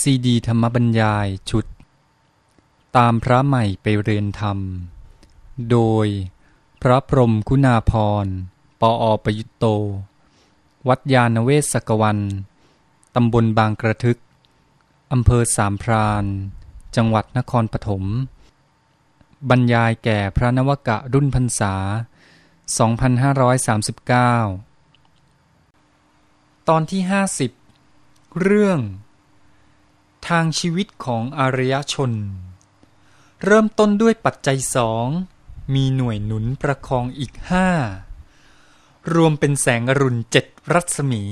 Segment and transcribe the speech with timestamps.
[0.00, 1.66] ซีดีธรรมบรรยายชุด
[2.96, 4.58] ตามพระใหม่ไปเรียนธรรม
[5.70, 6.06] โดย
[6.82, 7.92] พระพรมคุณาพ
[8.24, 8.26] ร
[8.80, 9.64] ปออประยุตโต
[10.88, 12.18] วัดยาณเวศกวัน
[13.14, 14.18] ตำบลบางกระทึก
[15.12, 16.24] อำเภอสามพราน
[16.96, 18.04] จังหวัดนครปฐม
[19.50, 21.74] บรรยายแก่พระนวกะรุ่นพรรษา
[24.24, 27.00] 2539 ตอนที่
[27.90, 28.80] 50 เรื่อง
[30.28, 32.12] ทางชีวิตของอารยชน
[33.44, 35.06] เริ่มต้นด้วยปัจจัยสอง
[35.74, 37.68] มีหน่วยหนุนประคองอีกห้า
[39.14, 41.22] รวมเป็นแสงอรุณเจ็ดรัศมี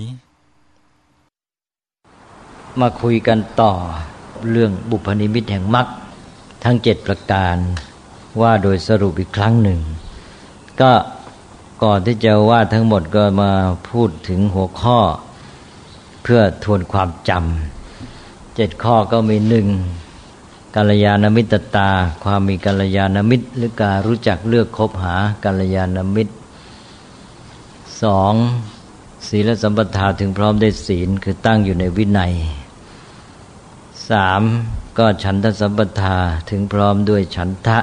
[2.80, 3.72] มาคุยกันต่อ
[4.50, 5.86] เรื่องบุพนิมิตแห่งมรรค
[6.64, 7.56] ทั้งเจ็ดประการ
[8.40, 9.80] ว่าโดยสรุปอีกครั้งหนึ่ง
[10.80, 10.92] ก็
[11.82, 13.52] ก่อนที่จะว่าทั้งหมดก็มา
[13.90, 14.98] พูดถึงหัวข้อ
[16.22, 17.71] เพื่อทวนความจำ
[18.56, 19.68] เจ็ดข้อก็มีหนึ่ง
[20.76, 21.90] กาลยานมิตรตา
[22.24, 26.34] ความมีกาลยานมิตร หรือการรู้จักเลือกคบหากาลยานมิตร
[28.02, 28.34] สอง
[29.28, 32.34] ศีลสัมปทาถึงพร้อมได้ศีลคือตั้งอยู่ในวินัย
[34.10, 34.42] สาม
[34.98, 36.16] ก็ฉันทสัมปทา
[36.50, 37.78] ถึงพร้อมด้วยฉันทะ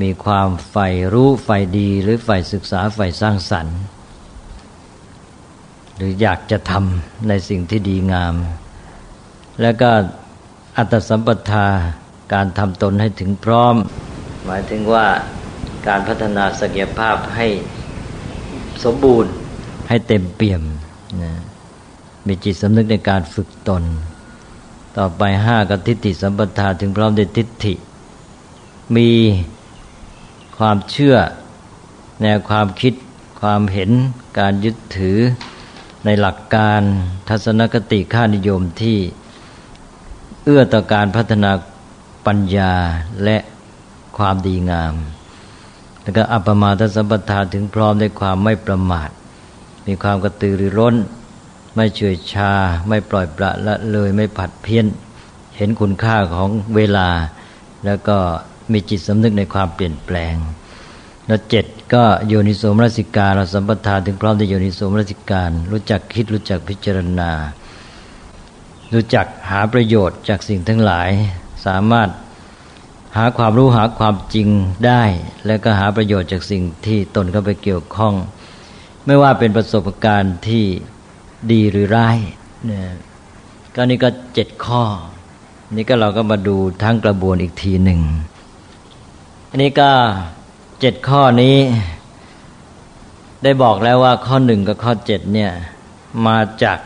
[0.00, 3.78] มีความใฝ่รู้ใฝ่ดีหรือใฝ่ศึกษาใฝ่สร้างสรรค์
[5.96, 8.34] หรืออยากจะทำในสิ่งที่ดีงาม
[9.62, 9.90] แล้วก็
[10.76, 11.66] อัตสัมปทา
[12.34, 13.74] การทำตนให้ถึงพร้อม
[14.46, 15.06] หมายถึงว่า
[15.88, 17.46] การพัฒนาศักยภาพให้
[18.84, 19.30] สมบูรณ์
[19.88, 20.62] ให้เต็มเปี่ยม
[21.22, 21.32] นะ
[22.26, 23.82] มีจิตสำนึกในการฝึกตน
[24.96, 27.74] ต่อไปห้าก็ทิฏฐิสัมปทาถึงพร้อมด้วยทิฏฐิ
[28.96, 29.10] มี
[30.58, 31.16] ความเชื่อ
[32.22, 32.94] แนวความคิด
[33.40, 33.90] ความเห็น
[34.38, 35.18] การยึดถือ
[36.04, 36.80] ในหลักการ
[37.28, 38.98] ทัศนคติค่านิยมที่
[40.44, 41.50] เอื้อต่อการพัฒนา
[42.26, 42.72] ปัญญา
[43.24, 43.36] และ
[44.18, 44.94] ความดีงาม
[46.02, 49.10] แล้วก็อัปมาทสัมปทาถึงพร้อมด้วยความไม่ประมาท
[49.86, 50.94] มีความกระตือรือร้น
[51.74, 52.52] ไม่เฉื่อยชา
[52.88, 54.86] ไม่ปล่อยปละละเลยไม่ผัดเพี้ยน
[55.56, 57.08] เห็นคุณค่าของเวลา
[57.84, 58.16] แล้วก็
[58.72, 60.34] มีจิตสำนึกในความเปลี่ยนแปลง
[61.26, 67.30] แล้วเจ็ดก็โยนิโสมรสิการเราสัมปทาถึงพร้อมด้วยโยนิโสมรสิการ รู้จักคิดรู้จักพิจารณา
[68.94, 71.10] รู้จักหาประโยชน์จากสิ่งทั้งหลาย
[71.66, 72.08] สามารถ
[73.16, 74.48] หาความรู้หาความจริง
[74.86, 75.02] ได้
[75.46, 78.14] แล้วก็หาประโยชน์จากสิ่งที่ตนเข้าไปเกี่ยวข้อง
[79.06, 80.64] ไม่ว่าเป็นประสบการณ์ที่
[81.52, 82.18] ดีหรือร้าย
[82.66, 82.88] เนี่ย
[83.74, 84.82] ก็นี่ก็เจ็ดข้อ
[85.76, 88.00] นี่ก็เราก็มาดูทั้งกระบวนอีกทีหนึ่ง
[89.50, 89.90] อันนี้ก็
[90.80, 91.56] เจ็ดข้อนี้
[93.42, 95.50] ได้บอกแล้วว่าข้อหนึ่งกับข้อเจ็ดเนี่ย
[96.26, 96.78] มาจาก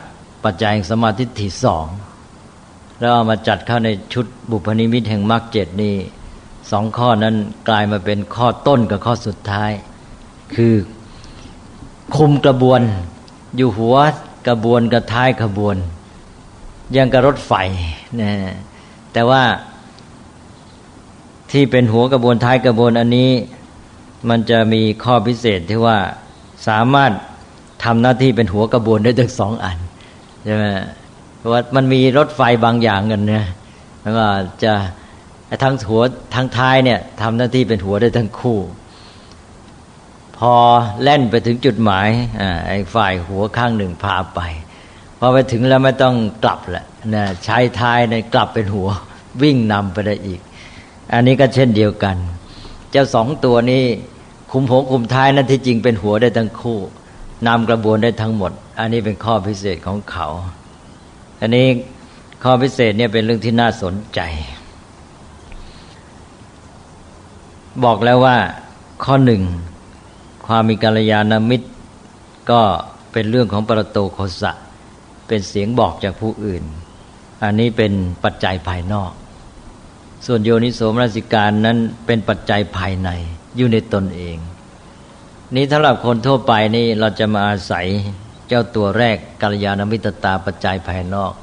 [0.45, 1.85] ปัจจัยสมาธิที่สอง
[2.99, 5.95] แล้วเอามาจัดเข้าในชุดบุพนิมิตแห่งมรรคเจ็ดนี่
[6.71, 7.35] สองข้อนั้น
[7.69, 9.71] กลายมาเป็นข้อต้นกับข้อสุดท้าย
[10.55, 10.73] คือ
[12.15, 12.81] คุมกระบวน
[13.57, 13.95] อยู่หัว
[14.47, 15.75] กระบวนกับท้ายขบวน
[16.95, 17.53] ยังกับรถไฟ
[18.21, 18.31] นะ
[19.13, 19.43] แต่ว่า
[21.51, 23.31] ที่เป็นหัวกระบวนท้ายกระบวนอันนี้
[24.29, 25.97] มันจะมีข้อพิเศษที่ว่า
[26.67, 27.11] สามารถ
[27.83, 29.77] ทำหน้าที่เป็นหัวกระบวนได้ถึงสองอัน
[30.45, 30.65] ใช่ไหม
[31.37, 33.45] เพราะว่ามันมีรถไฟบางอย่างกันเนี่ย
[34.01, 34.25] แล้วก็
[34.63, 34.73] จะ
[35.63, 36.01] ทั้งหัว
[36.35, 38.59] ทั้งท้ายเนี่ยทำหน้าที่เป็นหัวได้ทั้งคู่
[40.37, 40.53] พอ
[41.03, 42.07] แล่นไปถึงจุดหมาย
[42.41, 44.39] อ่าไอ้ฝ่ายหัวข้างหนึ่งพาไป
[45.19, 46.85] พอไปถึงแล้วไม่ต้องกลับแหละ
[47.15, 48.87] นะใช้ท้ายเนี่ยกลับเป็นหัว
[49.41, 50.41] วิ่งนำไปได้อีก
[51.13, 52.15] อันนี้ก็เช่นเดียวกัน
[52.91, 53.83] เจ้าสองตัวนี้
[54.51, 56.79] คุมหัวคุมท้ายนั้นที่จริงเป็นหัวได้ทั้งคู่
[57.47, 60.27] นำกระบวนได้ทั้งหมด อันนี้เป็นข้อพิเศษของเขา
[61.41, 61.67] อันนี้
[62.43, 64.19] ข้อพิเศษเนี่ยเป็นเรื่องที่น่าสนใจ
[67.83, 68.37] บอกแล้วว่า
[69.03, 69.43] ข้อหนึ่ง
[70.47, 71.67] ความมีกัลยาณมิตร
[72.51, 72.61] ก็
[73.11, 74.51] เป็นเรื่องของปรโตโคสะ
[75.27, 76.63] เป็นเสียงบอกจากผู้อื่น
[77.43, 77.93] อันนี้เป็น
[78.23, 79.11] ปัจจัยภายนอก
[80.25, 83.09] ส่วนโยนิโสมนสิการนั้นเป็นปัจจัยภายใน
[83.57, 84.37] อยู่ในตนเอง
[85.55, 87.87] นี้สำหรับคนทั่วไปนี่เราจะมาอาศัย
[88.47, 91.33] เจ้าตัวแรกกัลยาณมิตรตาปัจจัยภายนอก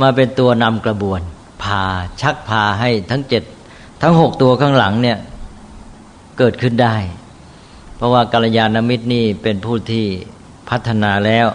[0.00, 1.20] มาเป็นตัวนำกระบวน
[1.62, 1.84] พา
[2.20, 3.42] ชักพาให้ทั้งเจ็ด
[4.02, 5.18] ทั้งหกตัวข้างหลังเนี่ย
[6.38, 6.96] เกิดขึ้นได้
[7.96, 10.06] เพราะว่ากัลยาณมิตรนี่เป็นผู้ที่
[10.70, 11.46] พัฒนาแล้ว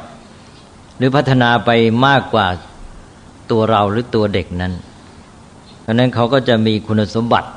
[0.98, 1.70] หรือพัฒนาไป
[2.08, 2.48] มากกว่า
[3.52, 4.74] ตัวเราหรือตัวเด็กนั้น
[5.82, 7.50] เพราะนั้นเขาก็จะมีคุณสมบัติ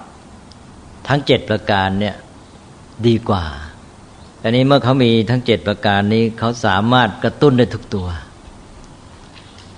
[1.07, 2.15] ทั้งเจ็ดประการเนี่ย
[3.07, 3.45] ดีกว่า
[4.43, 8.07] อันนี้เมื่อเขามีทั้งเจ็ดประการนี้เขาสามารถกระตุ้นได้ทุกตัว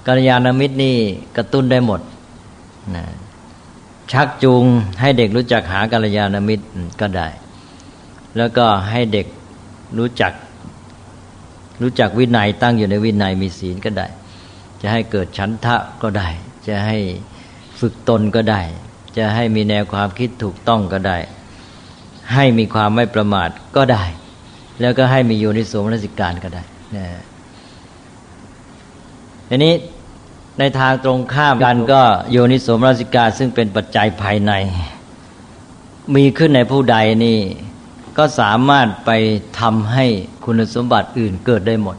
[0.06, 0.96] กัลยาณมิตรนี่
[1.36, 2.00] กระตุ้นได้หมด
[2.94, 3.04] นะ
[4.12, 4.64] ชักจูง
[5.00, 6.64] ให้เด็กรู้จักหากัลยาณมิตร
[7.00, 7.28] ก็ได้
[8.36, 9.26] แล้วก็ให้เด็ก
[9.98, 10.32] รู้จัก
[11.82, 14.06] รู้จักวินัยตั้งอยู่ในวินัยมีศีลก็ได้
[14.80, 16.28] จะให้เกิดฉันทะก็ได้
[16.66, 16.96] จะให้
[17.80, 18.60] ฝึกตนก็ได้
[19.16, 21.18] จะให้มีแนวความคิดถูกต้องก็ได้
[22.34, 24.04] ให้มีความไม่ประมาทก็ได้
[24.80, 26.62] แล้วก็ให้มีโยนิโสมนสิการก็ได้
[26.96, 27.06] นะ
[29.48, 29.74] ทีนี้
[30.58, 34.52] ในทางตรงข้ามกันก็โยนิโสมนสิการซึ่งเป็นปัจจัยภายใน
[36.16, 37.38] มีขึ้นในผู้ใดนี่
[38.18, 39.10] ก็สามารถไป
[39.60, 40.06] ทำให้
[40.44, 41.96] คุณสมบัติอื่นเกิดได้หมด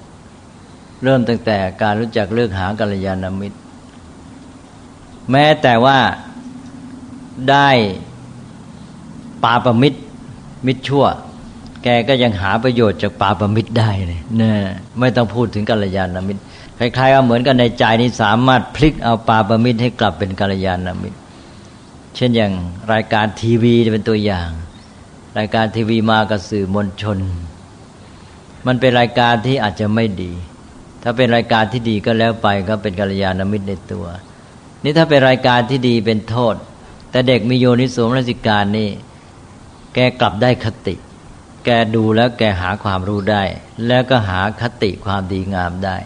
[1.04, 3.58] เริ่มตั้งแต่การรู้จักเลือกหากัลยาณมิตร
[5.32, 6.00] แม้แต่ว่า
[7.52, 7.70] ได้
[9.44, 10.00] ปาปมิตร
[10.66, 11.06] มิตรชั่ว
[11.88, 14.60] แกก็ยังหาประโยชน์จากปาปมิตรได้เลยนี่ย
[15.00, 16.42] ไม่ต้องพูดถึงกัลยาณมิตร
[16.80, 21.18] คล้ายๆว่าเหมือนกันในใจนี้สามารถพลิกเอาปาปมิตรให้กลับเป็นกัลยาณมิตร
[22.16, 22.52] เช่นอย่าง
[22.94, 24.50] รายการทีวีเป็นตัวอย่าง
[25.38, 27.18] รายการทีวีมากับสื่อมวลชน
[28.68, 30.32] มันเป็นรายการที่อาจจะไม่ดี
[31.04, 34.06] ถ้าเป็นรายการที่ดีก็แล้วไปก็เป็นกัลยาณมิตรในตัว
[34.84, 36.56] นี่ถ้าเป็นรายการที่ดีเป็นโทษ
[37.12, 38.90] แต่เด็กมีโยนิสมรสิการนี่
[39.94, 40.96] แกกลับได้คติ
[41.66, 43.44] แกดูแล้วแกหาความรู้ได้
[43.88, 45.98] แล้วก็หาคติความดีงามได้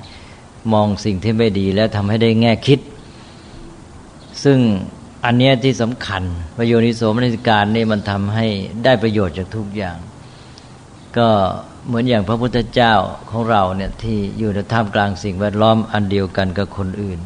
[0.73, 2.79] มองสิ่งที่ไม่ดีแล้วทำให้ได้แง่คิด
[4.44, 4.59] ซึ่ง
[5.25, 6.23] อันนี้ที่สำคัญ
[6.57, 8.45] ประโยชนิโสมนสิการนี่มันทำให้
[8.83, 9.97] ได้ประโยชน์จากทุกอย่าง
[11.17, 11.29] ก็
[11.88, 12.94] เหมือนอย่างพระพุทธเจ้า
[13.29, 17.19] ของเราเนี่ยที่อยู่ในท่ามกลางสิ่งแวดล้อมอันเดียวกันกับคนอื่น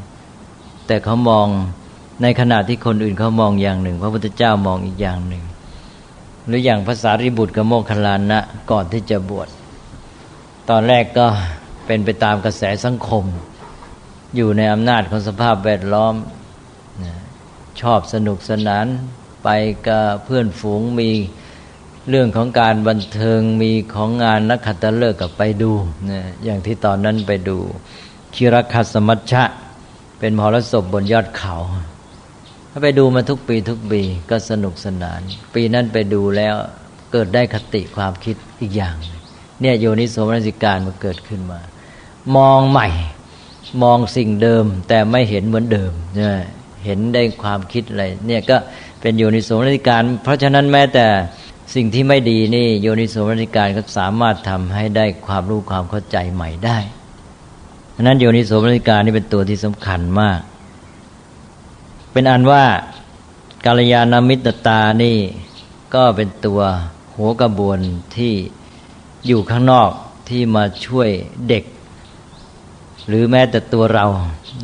[0.88, 1.47] แต่เขามอง
[2.21, 5.44] ในขณะที่คนอื่นเขามองอย่างหนึ่ง พระพุทธเจ้ามองอีกอย่างหนึ่ง
[6.48, 8.40] หรืออย่างภาษาริบุตรกับโมคคัลลานะ
[8.72, 9.48] ก่อนที่จะบวช
[10.69, 11.25] ตอนแรกก็
[11.86, 13.25] เป็นไปตามกระแสสังคม
[14.36, 16.16] อยู่ในอำนาจของสภาพแวดล้อม
[17.81, 18.86] ชอบสนุกสนาน
[19.44, 19.50] ไป
[19.88, 21.10] กับเพื่อนฝูงมี
[22.10, 25.72] เรื่องของการบันเทิงมีของงานนักขัตฤกษ์กับไปดู
[26.10, 27.57] นะอย่างที่ตอนนั้นไปดู
[28.36, 29.44] คิรคัสมัชชะ
[30.19, 31.56] เป็นมหรสพบนยอดเขา
[32.75, 35.22] ถ้าไปดูมาทุกปีทุกปีก็สนุกสนาน
[35.54, 36.56] ปีนั้นไปดูแล้ว
[37.12, 38.96] เกิดได้คติความคิดอีกอย่าง
[39.62, 41.60] เนี่ยโยนิโสมนสิการมันเกิดขึ้นมา
[42.36, 42.88] มองใหม่
[43.84, 46.36] มองสิ่งเดิมแต่ไม่เห็นเหมือนเดิมใช่ไหม
[46.86, 48.58] เห็นได้ความคิดอะไรเนี่ยก็
[49.02, 51.06] เป็นโยนิโสมนสิการ เพราะฉะนั้นแม้แต่
[51.76, 56.78] สิ่งที่ไม่ดีนี่โยนิโสมนสิการก็สามารถทำให้ได้ความรู้ความเข้าใจใหม่ได้
[57.96, 60.40] ฉะนั้นโยนิโสมนสิการนี่เป็นตัวที่สำคัญมาก
[62.13, 62.63] เป็นอันว่า
[63.65, 65.18] กาลยานามิตรตานี่
[65.95, 66.62] ก็เป็นตัว
[67.15, 67.80] หัวกระบวน
[68.15, 68.33] ที่
[69.27, 69.89] อยู่ข้างนอก
[70.30, 71.10] ที่มาช่วย
[71.50, 71.63] เด็ก
[73.07, 74.06] หรือแม้แต่ตัวเรา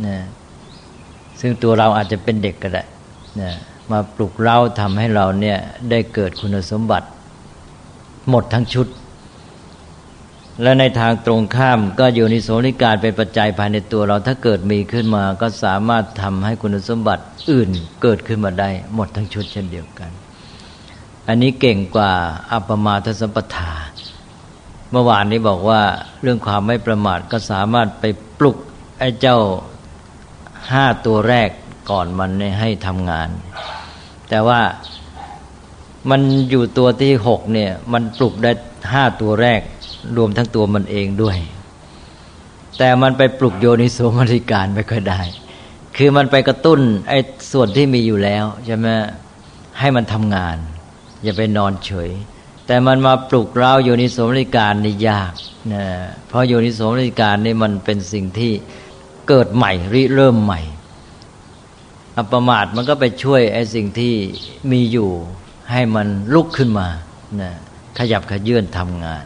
[0.07, 0.17] นะ
[1.39, 2.83] ซึ่งตัวเราอาจจะเป็นเด็กก็ได้
[3.41, 3.51] นะ
[3.91, 5.57] มาปลุกเราทำให้เราเนี่ย
[5.89, 7.07] ได้เกิดคุณสมบัติ
[8.29, 8.87] หมดทั้งชุด
[10.63, 17.69] และในทางตรงข้ามก็อยู่ในโสนิการเป็นปัจจัยภายในตัวเราถ้าเกิดมีขึ้นมาก็สามารถทำให้คุณสมบัติอื่น
[18.01, 20.11] เกิดขึ้นมาได้ หมดทั้งชุดเช่นเดียวกัน
[21.27, 22.11] อันนี้เก่งกว่า
[22.51, 23.71] อัปมาทสัมปทา
[24.91, 25.81] เมื่อวานนี้บอกว่า
[26.21, 28.05] เรื่องความไม่ประมาทก็สามารถไป
[28.39, 28.57] ปลุก
[28.99, 29.37] ไอ้เจ้า
[30.71, 31.49] ห้าตัวแรก
[31.91, 33.29] ก่อนมันให้ทำงาน
[34.29, 34.61] แต่ว่า
[36.09, 38.51] มันอยู่ตัวที่หกเนี่ย มันปลุกได้
[38.93, 39.61] ห้าตัวแรก
[40.17, 41.37] รวมทั้งตัวมันเองด้วย
[42.77, 45.21] แต่มันไปปลุกโยนิโสมนิการไม่ค่อยได้
[45.97, 46.79] คือมันไปกระตุ้น
[47.09, 47.19] ไอ้
[47.51, 48.87] ส่วนที่มีอยู่แล้วใช่ไหม
[49.79, 50.57] ให้มันทำงาน
[51.23, 52.09] อย่าไปนอนเฉย
[52.67, 55.31] แต่มันมาปลุกเราโยนิโสมนิการนี่ยาก
[55.73, 55.85] นะ
[56.27, 58.51] เพราะโยนิโสมนิการนี่มันเป็นสิ่งที่
[59.27, 60.61] เกิดใหม่ริเริ่มใหม่
[62.17, 64.13] อัปมาทมันก็ไปช่วยไอ้สิ่งที่
[64.71, 65.09] มีอยู่
[65.71, 66.87] ให้มันลุกขึ้นมา
[67.41, 67.51] นะ
[67.97, 69.23] ขยับขยื่นทำงาน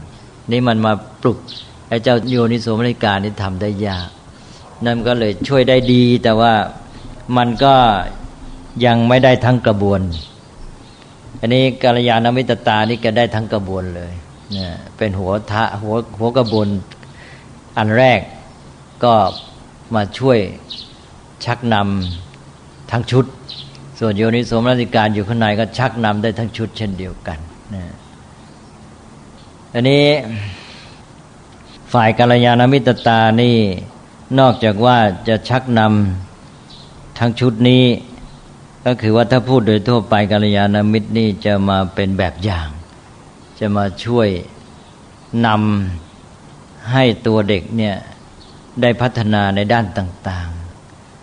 [0.51, 1.39] นี่มันมาปลุก
[1.89, 4.09] ไอ้เจ้าโยนิโสมนิการนี่ทำได้ยาก
[4.85, 6.53] นั่นก็เลยช่วยได้ดี แต่ว่า
[7.37, 7.75] มันก็
[8.85, 10.01] ยังไม่ได้ทั้งกระบวน
[11.39, 14.13] อันนี้กาลยานมิตรตานี่ก็ได้ทั้งกระบวนเลย
[14.53, 16.67] เนะเป็นหัวทะหัวหัวกระบวน
[17.77, 18.19] อันแรก
[19.03, 19.13] ก็
[19.95, 20.37] มาช่วย
[21.45, 23.25] ชักนำทั้งชุด
[23.99, 27.39] ส่วนโยนิโสมนสิการอยู่ข้างในก็ชักนำได้ทั้งชุดเช่นเดียวกัน
[27.73, 27.83] นะ
[29.75, 30.05] อันนี้
[31.93, 33.57] ฝ่ายกัลยาณมิตรตานี่
[34.39, 37.83] นอกจากว่าจะชักนำทั้งชุดนี้
[38.85, 42.69] ก็คือว่าถ้าพูดโดยทั่วไปกัลยาณมิตรนี่จะมาเป็นแบบอย่าง
[43.59, 44.27] จะมาช่วย
[45.45, 47.95] นำให้ตัวเด็กเนี่ย
[48.81, 50.49] ได้พัฒนาในด้านต่าง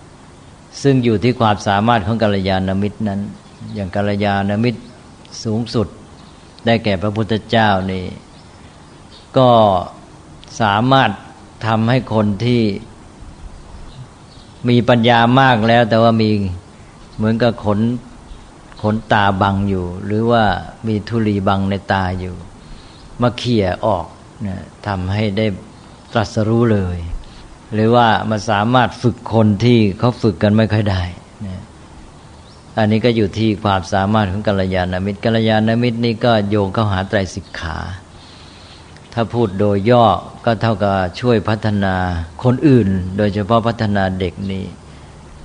[0.05, 3.21] ๆ ซึ่งอยู่ที่ความสามารถของกัลยาณมิตรนั้น
[3.75, 4.81] อย่างกัลยาณมิตร
[5.45, 5.89] สูงสุด
[6.67, 8.05] ได้แก่พระพุทธเจ้านี่
[9.39, 9.51] ก็
[10.61, 11.11] สามารถ
[11.67, 12.63] ทำให้คนที่
[14.69, 16.31] มีปัญญามากแล้ว แต่ว่ามี
[17.17, 17.81] เหมือนกับขน
[18.83, 20.45] ขนตาบังอยู่ หรือว่า
[20.87, 22.35] มีทุลีบังในตาอยู่
[23.21, 24.07] มาเขี่ยออก
[24.47, 24.57] นะ
[24.87, 25.47] ทำให้ได้
[26.13, 26.99] ตรัสรู้เลย
[27.73, 31.03] หรือว่ามาสามารถฝึกคนที่เขาฝึกกันไม่ค่อยได้
[31.47, 31.61] นะ
[32.79, 37.79] อันนี้ก็อยู่ที่ความสามารถของกัลยาณมิตรกัลยาณมิตรนี่ก็โยงเข้าหาไตรสิกขา
[39.15, 40.05] ถ้าพูดโดยย่อ
[40.45, 41.95] ก็เท่ากับช่วยพัฒนา
[42.45, 44.65] คนอื่น โดยเฉพาะพัฒนาเด็กนี้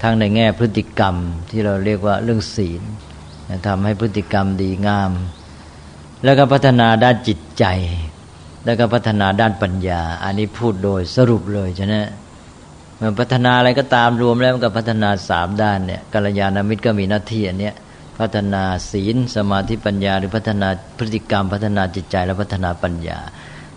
[0.02, 1.16] ทั้งในแง่พฤติกรรม
[1.50, 2.82] ที่เราเรียกว่าเรื่องศีล
[3.68, 5.12] ทำให้พฤติกรรมดีงาม
[6.24, 7.66] แล้วก็พัฒนาด้านจิตใจ
[8.66, 11.96] แล้วก็พัฒนาด้านปัญญา อันนี้พูดโดยสรุปเลยใช่ไหม
[13.02, 17.76] มันพัฒนาอะไรก็ตามรวมแล้วมันก็พัฒนาสามด้านเนี่ยกัลยาณมิตรก็มีหน้าที่อันเนี้ย
[18.20, 20.68] พัฒนาศีล สมาธิปัญญา หรือพัฒนา
[20.98, 23.20] พฤติกรรม พัฒนาจิตใจและพัฒนาปัญญา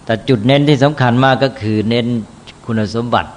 [0.09, 2.07] แต่จุดเน้นที่สำคัญมากก็คือเน้น
[2.67, 3.31] คุณสมบัติ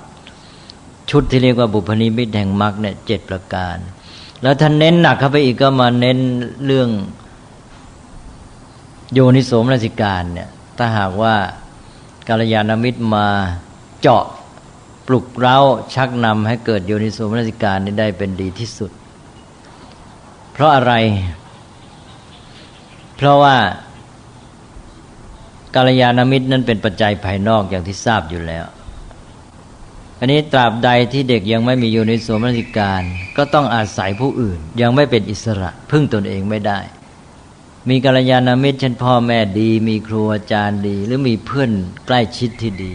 [1.11, 3.77] ชุดที่เรียกว่าบุพนิมิตแห่งมรรคเนี่ยเจ็ดประการ
[4.41, 6.17] แล้วท่านเน้นหนักเข้าไปอีกก็มาเน้น
[6.65, 6.89] เรื่อง
[9.13, 11.35] โยนิโสมนสิการเนี่ยถ้าหากว่า
[12.27, 13.27] กาลยานามิตรมา
[14.01, 14.23] เจาะ
[15.07, 15.57] ปลุกเร้า
[15.93, 18.91] ชักนำให้เกิดโยนิโสมนสิการนี้ได้เป็นดีที่สุด
[20.51, 20.93] เพราะอะไร
[23.15, 23.55] เพราะว่า
[25.75, 28.65] กาลยานามิตรนั้นเป็นปัจจัยภายนอกอย่างที่ทราบอยู่แล้ว
[30.19, 33.01] อันนี้ตราบใดที่เด็กยังไม่มีอยู่ในสวมรสิการ
[33.37, 36.79] ก็ต้องอาศัยผู้อื่น ยังไม่เป็นอิสระ พึ่งตนเองไม่ได้
[37.89, 41.71] มีกัลยาณมิตรเช่นพ่อแม่ดี มีครูอาจารย์ดี หรือมีเพื่อน
[42.07, 42.93] ใกล้ชิดที่ดี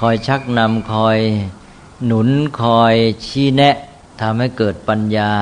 [0.00, 1.18] คอยชักนำคอย
[2.06, 2.28] หนุน
[2.62, 2.94] คอย
[3.26, 3.76] ชี้แนะ
[4.22, 5.32] ทำให้เกิดปัญญา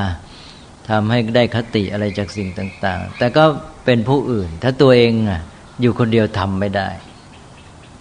[0.88, 3.44] ทำให้ได้คติอะไรจากสิ่งต่าง ๆ แต่ก็
[3.84, 5.32] เป็นผู้อื่น ถ้าตัวเองอ
[5.80, 6.88] อยู่คนเดียวทำไม่ได้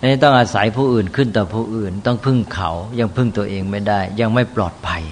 [0.02, 5.04] นี่ต้องอาศัยผู้อื่นขึ้นต่อผู้อื่น ต้องพึ่งเขายังพึ่งตัวเองไม่ได้ ยังไม่ปลอดภัย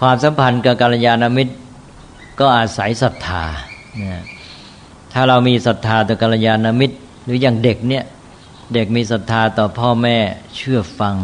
[0.00, 1.54] ความสัมพันธ์กับกัลยาณมิตร
[2.40, 3.44] ก็อาศัยศรัทธา
[5.12, 8.04] ถ้าเรามีศรัทธาต่อกัลยาณมิตร หรืออย่างเด็กเนี่ย
[8.74, 10.16] เด็กมีศรัทธาต่อพ่อแม่
[10.56, 11.16] เชื่อฟัง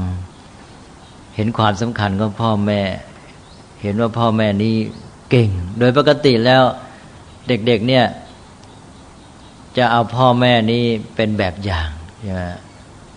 [1.36, 2.80] เห็นความสำคัญของพ่อแม่
[3.82, 4.74] เห็นว่าพ่อแม่นี้
[5.30, 6.62] เก่ง โดยปกติแล้ว
[7.48, 8.04] เด็กๆเนี่ย
[9.76, 10.84] จะเอาพ่อแม่นี้
[11.16, 12.42] เป็นแบบอย่างใช่ไหม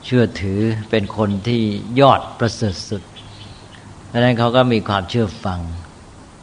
[0.06, 0.60] เชื่อถือ
[0.90, 1.62] เป็นคนที่
[2.00, 3.04] ยอดประเสริฐสุด
[4.12, 5.60] ดังนั้นเขาก็มีความเชื่อฟัง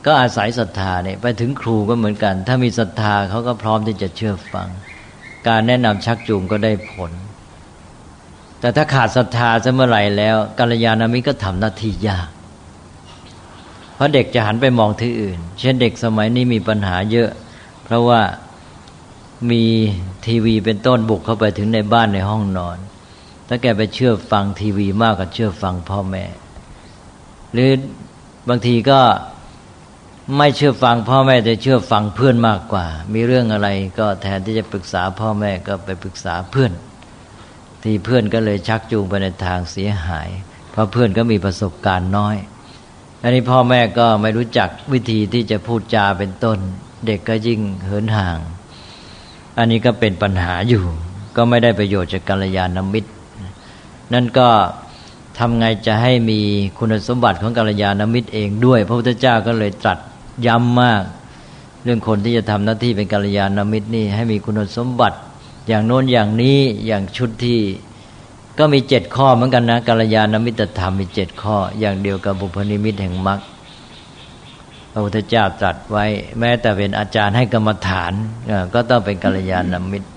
[0.07, 4.69] ก็อาศัยศรัทธาเนี่ยไปถึงครูก็เหมือนกัน ถ้ามีศรัทธาเขาก็พร้อมที่จะเชื่อฟัง
[5.49, 7.13] การแนะนำชักจูงก็ได้ผล
[8.61, 12.29] แต่ถ้าขาดศรัทธาจะเมื่อไหร่แล้วกัลยาณมิตรก็ทำหน้าที่ยาก
[13.95, 17.31] เพราะเด็กจะหันไปมองที่อื่น เช่นเด็กสมัยนี้มีปัญหาเยอะ
[17.85, 18.21] เพราะว่า
[19.51, 19.65] มี
[20.27, 22.79] ทีวีเป็นต้นบุกเข้าไปถึงในบ้านในห้องนอน
[23.49, 26.25] ถ้าแกไปเชื่อฟังทีวีมากกว่าเชื่อฟังพ่อแม่
[27.53, 27.71] หรือ
[28.49, 29.01] บางทีก็
[30.39, 33.69] ไม่เชื่อฟังพ่อแม่จะเชื่อฟังเพื่อนมากกว่า มีเรื่องอะไร
[33.99, 36.73] ก็แทนที่จะปรึกษาพ่อแม่ก็ไปปรึกษาเพื่อน
[37.83, 40.29] ที่เพื่อนก็เลยชักจูงไปในทางเสียหาย
[40.73, 42.37] เพราะเพื่อนก็มีประสบการณ์น้อย
[43.23, 46.59] อันนี้พ่อแม่ก็ไม่รู้จักวิธีที่จะพูดจาเป็นต้น
[47.07, 48.39] เด็กก็ยิ่งเหินห่าง
[49.59, 50.83] อันนี้ก็เป็นปัญหาอยู่
[51.37, 53.11] ก็ไม่ได้ประโยชน์จากกัลยาณมิตร
[54.13, 54.49] นั่นก็
[55.39, 56.41] ทำไงจะให้มี
[56.79, 59.99] คุณสมบัติของกัลยาณมิตรเองด้วย พระพุทธเจ้าก็เลยตรัส
[60.47, 61.03] ย้ำมาก
[61.85, 65.19] เรื่องคนที่จะทำหน้าที่เป็นกัลยาณมิตรนี่ให้มีคุณสมบัติ
[65.69, 67.61] อย่างโน้นอย่างนี้อย่างชุดที่
[68.59, 73.41] ก็มีเจ็ดข้อเหมือนกันนะกัลยาณมิตรธรรมมีเจ็ดข้อ อย่างเดียวกับบุพนิมิตแห่งมรรค
[74.93, 76.05] พระพุทธเจ้าตรัสไว้
[76.41, 78.13] แม้แต่เป็นอาจารย์ให้กรรมฐาน
[78.75, 80.09] ก็ต้องเป็นกัลยาณมิตร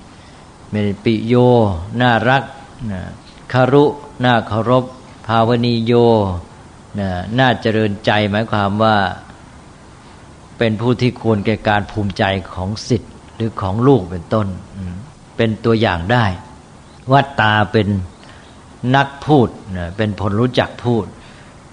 [0.74, 1.34] มีปิโย
[2.02, 2.44] น่ารัก
[3.54, 3.86] คารุ
[4.26, 4.84] น่าเคารพ
[5.28, 5.94] ภาวนีโย
[7.40, 8.98] น่าเจริญใจหมายความว่า
[10.58, 14.48] เป็นผู้ที่ควรแก่การภูมิใจของสิทธิ์หรือของลูกเป็นต้น
[15.38, 16.26] เป็นตัวอย่างได้
[17.12, 17.88] วัตตาเป็น
[18.96, 19.50] นักพูด
[19.98, 21.06] เป็นผลรู้จักพูด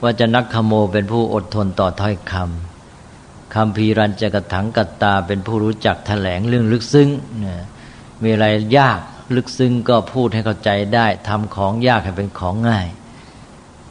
[0.03, 2.72] ว่าจะนักขโมเป็นผู้อดทนต่อถ้อยคำ
[3.55, 7.09] คำพีรันจะกระถังกัตตา เป็นผู้รู้จักแถลงเรื่องลึกซึ้ง
[8.23, 8.47] มีอะไร
[8.79, 9.01] ยาก
[9.37, 12.87] ลึกซึ้งก็พูดให้เข้าใจได้ทำของยากให้เป็นของง่าย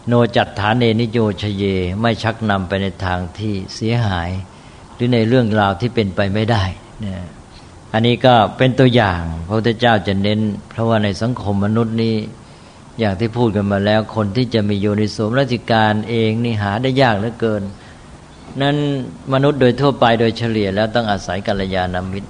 [0.08, 1.64] โนจัดฐานเนนิโยชเย
[2.02, 4.30] ไม่ชักนำไปในทางที่เสียหาย
[4.96, 6.64] หรือในเรื่องราวที่เป็นไปไม่ได้
[7.06, 7.08] น
[7.94, 10.40] อันนี้ก็เป็นตัวอย่าง พระพุทธเจ้าจะเน้น
[10.70, 12.16] เพราะว่าในสังคมมนุษย์นี้
[13.00, 17.64] อย่างที่พูดกันมาแล้ว คนที่จะมีโยนิโสมราชการเองนี่หาได้ยากเหลือเกิน
[18.62, 18.76] นั้น
[19.34, 22.30] มนุษย์โดยทั่วไปโดยเฉลี่ยแล้วต้องอาศัยกัลยาณมิตร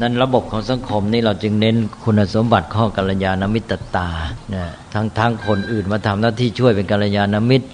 [0.00, 4.10] นั้นระบบของสังคมนี่เราจึงเน้นคุณสมบัติข้อกัลยาณมิตรตา
[4.54, 4.64] นะ
[4.94, 7.66] ทั้งทั้งคนอื่นมาทำหน้าที่ช่วยเป็นกัลยาณมิตร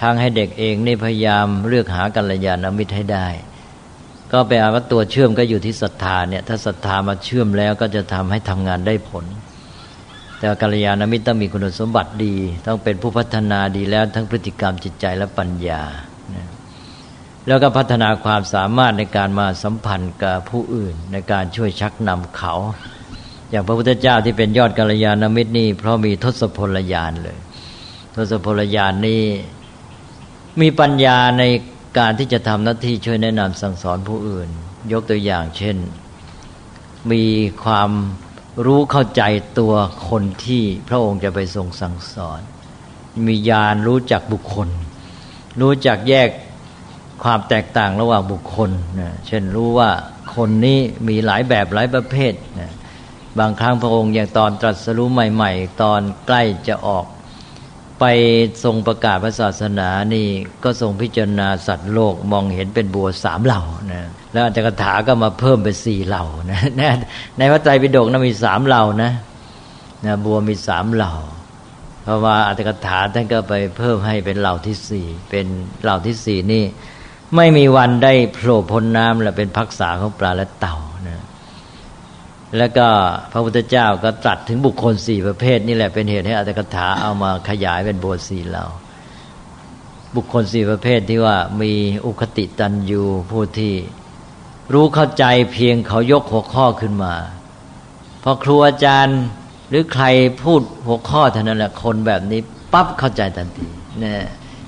[0.00, 3.28] ทางให้เด็กเองนี่พยายามเลือกหากัลยาณมิตรให้ได้
[4.32, 9.24] ก็แปลว่าตัวเชื่อมก็อยู่ที่ศรัทธาเนี่ยถ้าศรัทธามาเชื่อมแล้วก็จะทำให้ทำงานได้ผล
[10.38, 12.34] แต่กัลยาณมิตรต้องมีคุณสมบัติดี
[12.66, 15.82] ต้องเป็นผู้พัฒนาดีแล้วทั้งพฤติกรรมจิตใจและปัญญา
[17.46, 22.54] แล้วก็พัฒนาความสามารถในการมาสัมพันธ์กับผู้อื่น ในการช่วยชักนำเขา
[23.50, 27.38] อย่างพระพุทธเจ้าที่เป็นยอดกัลยาณมิตรนี่เพราะมีทศพลยานเลย
[28.16, 29.22] ทศพลยานนี่
[30.60, 31.44] มีปัญญาใน
[31.98, 34.48] การที่จะทำหน้าที่ช่วยแนะนำสั่งสอนผู้อื่น
[34.92, 35.76] ยกตัวอย่างเช่น
[37.12, 37.24] มี
[37.64, 37.90] ความ
[38.66, 39.22] รู้เข้าใจ
[39.58, 39.74] ตัว
[40.08, 42.40] คนที่พระองค์จะไปทรงสั่งสอน
[43.26, 44.68] มีญาณรู้จักบุคคล
[45.60, 46.28] รู้จักแยก
[47.24, 49.90] ความแตกต่างระหว่างบุคคลนะเช่นรู้ว่า
[50.36, 52.72] คนนี้มีหลายแบบหลายประเภทนะ
[53.38, 57.04] บางครั้งพระองค์อย่างตอนตรัสรู้ใหม่ ๆ ตอนใกล้จะออก
[58.00, 58.04] ไป
[58.64, 60.26] ทรงประกาศพระศาสนานี่
[60.64, 63.62] ก็ทรงพิจารณาสัตว์โลกมองเห็นเป็นบัวสามเหล่า
[63.92, 66.60] นะแล้วอัจฉริถาก็มาเพิ่มเป็นสี่เหล่านะ
[67.38, 69.12] ในพระไตรปิฎกนะมีสามเหล่านะ
[70.06, 71.14] นะบัวมีสามเหล่า
[72.04, 75.46] เพราะว่าอัจฉริถาท่านก็ไปเพิ่มให้เป็นเหล่าที่สี่เป็น
[75.82, 76.64] เหล่าที่สี่นี่
[77.36, 80.76] ไม่มีวันได้โผล่พ้นน้ำและเป็นพักษาของปลาและเต่า
[81.08, 81.22] นะ
[82.58, 82.86] แล้วก็
[83.32, 88.66] พระพุทธเจ้าก็ตรัสถึงบุคคลสี่ประเภทนี่แหละเป็นเหตุให้อัตถกถาเอามาขยายเป็นบทสี่เหล่า
[90.16, 91.72] บุคคลสี่ประเภทที่ว่ามี
[92.06, 93.74] อุคติตันยูผู้ที่
[94.72, 97.14] รู้เข้าใจเพียงเขายกหัวข้อขึ้นมา
[98.22, 99.20] พอครูอาจารย์
[99.68, 100.04] หรือใคร
[100.42, 102.40] พูดหัวข้อเท่านั้นแหละคนแบบนี้
[102.72, 103.68] ปั๊บเข้าใจทันที
[104.00, 104.22] เนี่ย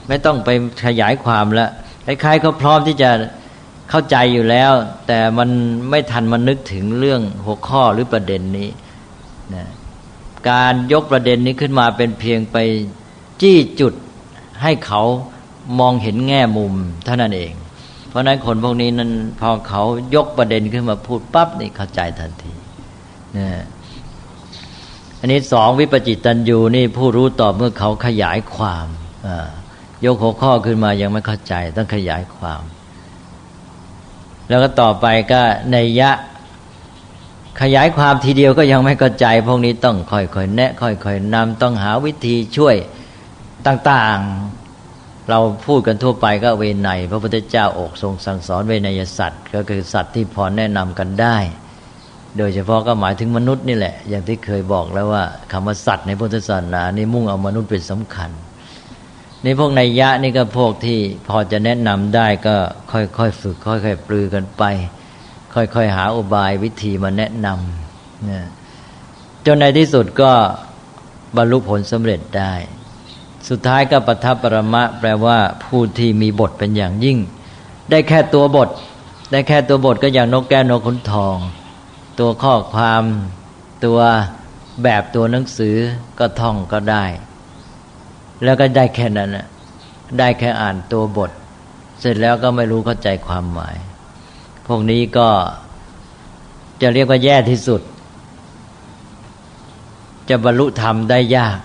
[0.09, 0.49] ไม่ต้องไป
[0.87, 1.71] ขยายความแล้ว
[2.07, 3.11] คล้ายๆเขาพร้อมที่จะ
[3.91, 4.73] เข้าใจอยู่แล้ว
[5.07, 5.51] แต่มัน
[5.91, 8.69] ไม่ทันมันนึกถึงเรื่องหัวข้อหรือประเด็นนี้
[9.55, 9.67] นะ
[10.51, 12.57] การยกประเด็นนี้ขึ้นมาเป็นเพียงไป
[13.43, 13.95] จี้จุด
[14.63, 15.03] ให้เขา
[15.79, 17.53] มองเห็นแง่มุมเท่านั้นเอง
[18.09, 19.11] เพราะนั้นคนพวกนี้นั้น
[19.41, 19.83] พอเขา
[20.15, 22.53] ยกประเด็นขึ้นมาพูดปั๊บนี่เข้าใจทันที
[23.37, 23.49] นะ
[25.21, 28.87] อันนี้สองวิปจิตตันยูนี่ผู้รู้ต่อเมื่อเขาขยายความ
[29.27, 29.49] อ่า
[30.05, 32.63] ยกหัวข้อขึ้นมายังไม่เข้าใจต้องขยายความ
[34.49, 35.41] แล้วก็ต่อไปก็
[35.73, 36.11] ในยะ
[37.63, 42.77] ขยายความทีเดียวก็ยังไม่เข้าใจ พวกนี้ต้องค่อยๆแนะ ค่อยๆนำต้องหาวิธีช่วย
[43.67, 51.37] ต่างๆ เราพูดกันทั่วไปก็เวไนพระพุทธเจ้าอกทรงสั่งสอนเวไนยสัตว์ ก็คือสัตว์ที่พอแนะนำกันได้
[52.39, 58.31] โดยเฉพาะก็หมายถึงมนุษย์นี่แหละ อย่างที่เคยบอกแล้วว่าคำว่าสัตว์ในพุทธศาสนานี่มุ่งเอามนุษย์เป็นสำคัญ
[59.45, 62.57] นี่พวกนัยยะนี่ก็พวกที่พอจะแนะนำได้ก็
[62.93, 64.63] ค่อยๆฝึกค่อยๆปลือกันไป
[65.55, 68.41] ค่อยๆหาอุบายวิธีมาแนะนำนะ
[69.47, 70.33] จนในที่สุดก็
[71.37, 72.55] บรรลุผลสำเร็จได้
[73.49, 77.19] สุดท้ายก็ปทับปรมะ แปลว่าผู้ที่มีบทเป็นอย่างยิ่ง
[77.91, 78.69] ได้แค่ตัวบท
[79.33, 81.37] ได้แค่ตัวบทก็อย่างนกแก้วนกขุนทอง
[82.19, 83.03] ตัวข้อความ
[83.85, 83.99] ตัว
[84.83, 85.77] แบบตัวหนังสือ
[86.19, 87.05] ก็ท่องก็ได้
[88.45, 89.47] แล้วก็ได้แค่นั้นนะ
[90.19, 91.31] ได้แค่อ่านตัวบท
[92.01, 93.77] เสร็จแล้วก็ไม่รู้เข้าใจความหมาย
[94.67, 95.29] พวกนี้ก็
[96.83, 97.81] จะเรียกว่าแย่ที่สุด
[100.29, 101.59] จะบรรลุธรรมได้ยาก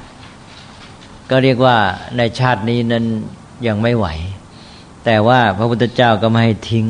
[1.29, 1.77] ก็เรียกว่า
[2.17, 3.05] ในชาตินี้นั้น
[3.67, 4.07] ยังไม่ไหว
[5.05, 6.85] แต่ว่าพระพุทธเจ้าก็ไม่ให้ทิ้ง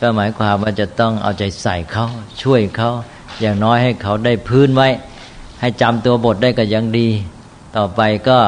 [0.00, 2.06] ก็หมายความว่าจะต้องเอาใจใส่เขา
[2.42, 2.90] ช่วยเขา
[3.40, 4.88] อย่างน้อยให้เขาได้พื้นไว้
[5.60, 7.08] ให้จำตัวบทได้ก็ยังดี
[7.76, 8.38] ต่อไปก็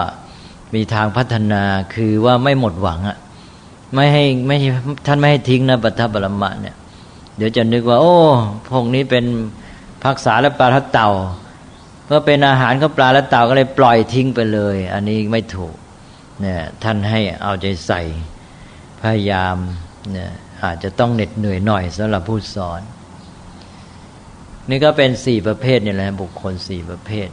[0.75, 1.63] มีทางพัฒนา
[1.95, 3.19] คือว่าไม่หมดหวังอะ
[3.95, 4.57] ไม่ให้ไม่
[5.07, 6.77] ท่านไม่ให้ทิ้งนะปัทภบรมะเนี่ย
[7.37, 8.17] เดี๋ยวจะนึกว่า โอ้
[8.71, 9.25] พวกนี้เป็น
[10.05, 11.11] พักษาและปลาทัเต่า
[12.05, 15.75] เพื่อเป็นอาหารของปลาและเต่าก็เลยปล่อยทิ้งไปเลย อันนี้ไม่ถูก
[16.41, 18.03] เนี่ยท่านให้เอาใจใส่
[19.01, 19.57] พยายาม
[20.13, 20.31] เนี่ย
[20.65, 22.81] อาจจะต้องเหน็ดเหนื่อยหน่อยสำหรับผู้สอน
[24.69, 27.29] นี่ก็เป็นสี่ประเภทนี่แหละบุคคลสี่ประเภท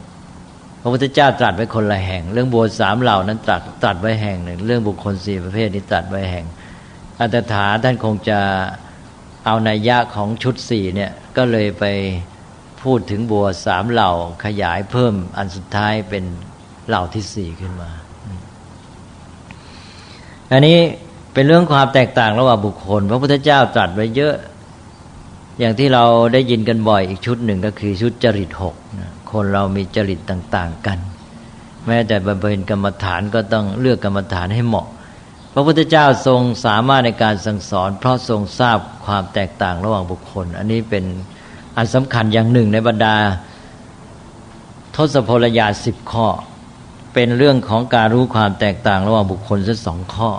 [0.82, 6.46] พระพุทธเจ้าตรัสไว้คนละแห่ง เรื่องบัวสามเหล่านั้นตรัสตรัสไว้แห่งหนึ่ง เรื่องบุคคลสี่ประเภทนี้ตรัสไว้แห่ง
[7.20, 8.38] อัตถาท่านคงจะ
[9.46, 11.84] เอานัยยะของชุดสี่เนี่ย ก็เลยไป
[12.82, 14.12] พูดถึงบัวสามเหล่า
[14.44, 16.24] ขยายเพิ่มอันสุดท้ายเป็น
[16.88, 17.90] เหล่าที่สี่ขึ้นมา
[20.52, 20.78] อันนี้
[21.32, 24.34] เป็นเรื่องความแตกต่างระหว่างบุคคล พระพุทธเจ้าตรัสไว้เยอะ
[25.58, 30.98] อย่างที่เราได้ยินกันบ่อยอีกชุดหนึ่งก็คือชุดจริตหกนะ คนเรามีจริตต่าง ๆ กัน
[31.86, 34.86] แม้แต่บำเพ็ญกรรมฐานก็ต้องเลือกกรรมฐานให้เหมาะ
[35.52, 41.04] พระพุทธเจ้าทรงสามารถในการสั่งสอน เพราะทรงทราบความแตกต่างระหว่างบุคคล อันนี้เป็น
[41.76, 43.14] อันสำคัญอย่างหนึ่งในบรรดา
[44.96, 46.26] ทศพลยาสิบข้อ
[47.14, 50.30] เป็นเรื่องของการรู้ความแตกต่างระหว่างบุคคลสักสองข้อ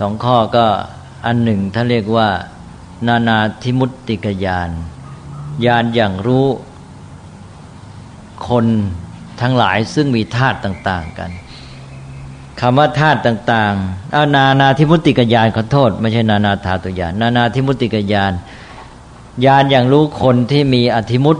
[0.00, 0.66] สองข้อก็
[1.26, 2.28] อันหนึ่งท่านเรียกว่า
[3.06, 4.70] นานาธิมุตติกยาน
[5.66, 6.46] ยานอย่างรู้
[8.48, 8.66] คน
[9.40, 11.30] ทั้งหลายซึ่งมีธาตุต่าง ๆ กัน
[12.60, 18.32] คำว่าธาตุต่างๆเอานานาธิมุติกยานขอโทษ ไม่ใช่นานาธาตุยานนานาธิมุติกยาน
[19.46, 21.36] ยานอย่างรู้คนที่มีอธิมุต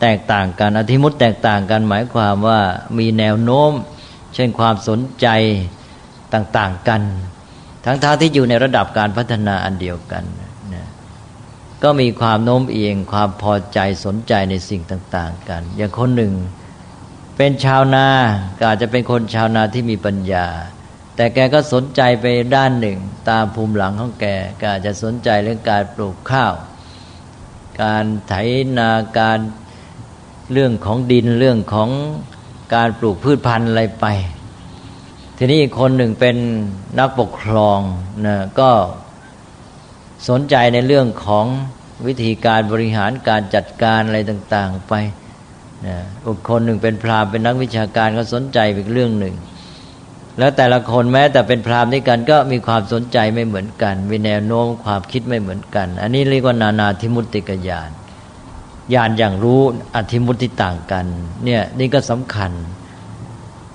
[0.00, 2.60] แตกต่างกัน อธิมุตแตกต่างกัน หมายความว่า
[2.98, 3.72] มีแนวโน้ม
[4.34, 5.26] เช่นความสนใจ
[6.34, 7.02] ต่าง ๆ กัน
[7.84, 10.24] ทั้งท่าที่อยู่ในระดับการพัฒนาอันเดียวกัน
[11.82, 16.34] ก็มีความโน้มเอียงความพอใจสนใจในสิ่งต่าง ๆ กัน อย่างคนหนึ่ง
[17.36, 18.08] เป็นชาวนา
[18.58, 20.46] ก็อาจจะเป็นคนชาวนาที่มีปัญญา
[21.16, 22.24] แต่แกก็สนใจไป
[22.56, 22.98] ด้านหนึ่ง
[23.30, 24.26] ตามภูมิหลังของแก
[24.60, 26.54] ก็อาจจะสนใจเรื่องการปลูกข้าว
[27.82, 28.34] การไถ
[28.78, 29.38] นาการ
[30.52, 31.90] เรื่องของดินเรื่องของ
[32.74, 34.06] การปลูกพืชพันธุ์อะไรไป
[35.36, 36.36] ทีนี้อีกคนหนึ่งเป็น
[36.98, 37.80] นักปกครอง
[38.26, 38.70] นะก็
[40.28, 41.46] สนใจในเรื่องของ
[42.06, 44.92] วิธีการบริหารการจัดการอะไรต่าง ๆ ไป
[45.86, 49.34] นะอีกคนหนึ่งเป็นพราหมณ์เป็นนักวิชาการก็สนใจอีกเรื่องหนึ่ง
[50.38, 57.90] แล้วแต่ละคนแม้แต่เป็นพราหมณ์ด้วยกันก็มีความสนใจไม่เหมือนกันมีแนวโน้มความคิดไม่เหมือนกัน อันนี้เรียกว่านานาธิมุติกญาณ
[58.94, 59.60] ญาณอย่างรู้
[59.96, 61.06] อธิมุติต่างกัน
[61.44, 62.52] เนี่ยนี่ก็สำคัญ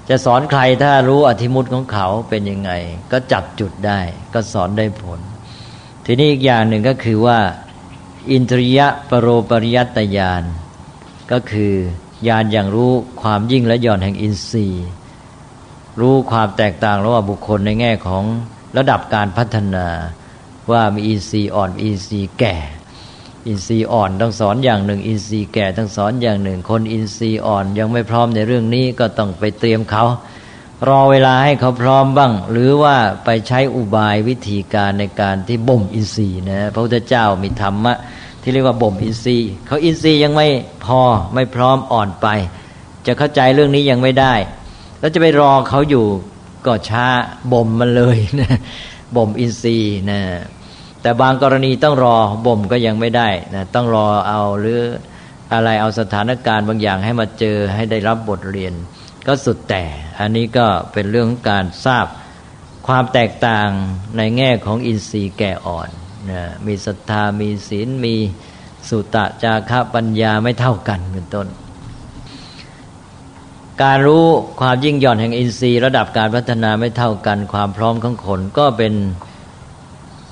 [0.10, 2.72] จะสอนใครถ้ารู้อธิมุติของเขาเป็นยังไง
[3.12, 4.00] ก็จับจุดได้
[4.34, 5.20] ก็สอนได้ผล
[6.14, 7.40] ทีนี้อีกอย่างหนึ่งก็คือว่า
[8.32, 10.44] อินทริยะปรโรปริยัตญาณ
[11.32, 11.74] ก็คือ
[12.28, 14.88] ญาณอย่างรู้ความยิ่งและหย่อนแห่งอินทรีย์
[16.00, 18.24] รู้ความแตกต่างระหว่างบุคคลในแง่ของ
[18.78, 19.88] ระดับการพัฒนา
[20.72, 22.56] ว่ามีอินทรีย์อ่อนอินทรีย์แก่
[23.48, 30.04] อินทรีย์อ่อนต้องสอนอย่างหนึ่ง อินทรีย์แก่ต้องสอนอย่างหนึ่ง คนอินทรีย์อ่อนยังไม่พร้อมในเรื่องนี้ก็ต้องไปเตรียมเขา
[30.88, 37.94] รอเวลาให้เขาพร้อมบ้าง หรือว่าไปใช้อุบายวิธีการในการที่บ่มอินทรีย์นะพระพุทธเจ้ามีธรรมะ
[38.42, 40.48] ที่เรียกว่าบ่มอินทรีย์ เขาอินทรีย์ยังไม่
[40.86, 41.02] พอ
[41.34, 42.28] ไม่พร้อมอ่อนไป
[43.06, 44.34] จะเข้าใจเรื่องนี้ยังไม่ได้
[45.00, 46.06] แล้วจะไปรอเขาอยู่
[46.66, 47.06] ก็ช้า
[47.54, 48.50] บ่มมันเลยนะ
[49.16, 50.22] บ่มอินทรีย์นะ
[51.02, 52.16] แต่บางกรณีต้องรอ
[52.46, 54.80] บ่มก็ยังไม่ได้นะต้องรอเอาหรือ
[55.54, 58.74] อะไรเอาสถานการณ์บางอย่างให้มาเจอให้ได้รับบทเรียน
[59.28, 59.84] ก็สุดแต่
[60.20, 62.06] อันนี้ก็เป็นเรื่องของการทราบ
[62.88, 63.70] ความแตกต่าง
[64.18, 65.90] ในแง่ของอินทรีย์แก่อ่อน
[66.32, 68.16] นะมีศรัทธามีศีลมี
[68.90, 71.48] สุตะจาระปัญญาไม่เท่ากันเป็นต้น
[73.84, 74.26] การรู้
[74.62, 78.94] ความยิ่งหย่อนแห่งอินทรีย์ ระดับการพัฒนาไม่เท่ากัน ความพร้อมของคนก็เป็น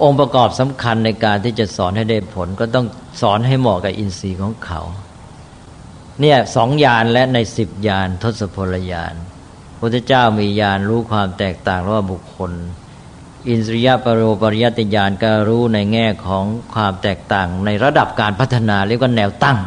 [0.03, 2.85] องค์ประกอบสำคัญในการที่จะสอนให้ได้ผล ก็ต้อง
[3.21, 4.81] สอนให้เหมาะกับอินทรีย์ของเขา
[6.21, 9.13] เนี่ยสองยานและในสิบยานทศพลยาน
[9.79, 12.51] พระเจ้ามียานรู้ความแตกต่างระหว่างบุคคล
[13.47, 19.57] อินทรียปรโรปริยติญาณก็รู้ในแง่ของความแตกต่างในระดับการพัฒนาเรียกว่าแนวตั้ง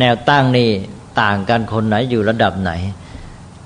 [0.00, 0.70] แนวตั้งนี่
[1.20, 2.72] ต่างกันคนไหนอยู่ระดับไหน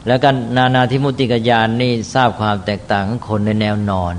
[0.07, 4.15] แล้วกันนานาธิมุติกญาณนี่ทราบความแตกต่างของคนในแนวนอน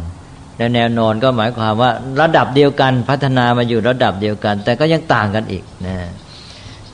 [0.58, 5.98] และแนวนอนก็หมายความว่าระดับเดียวกันพัฒนามาอยู่ระดับเดียวกัน แต่ก็ยังต่างกันอีกนะ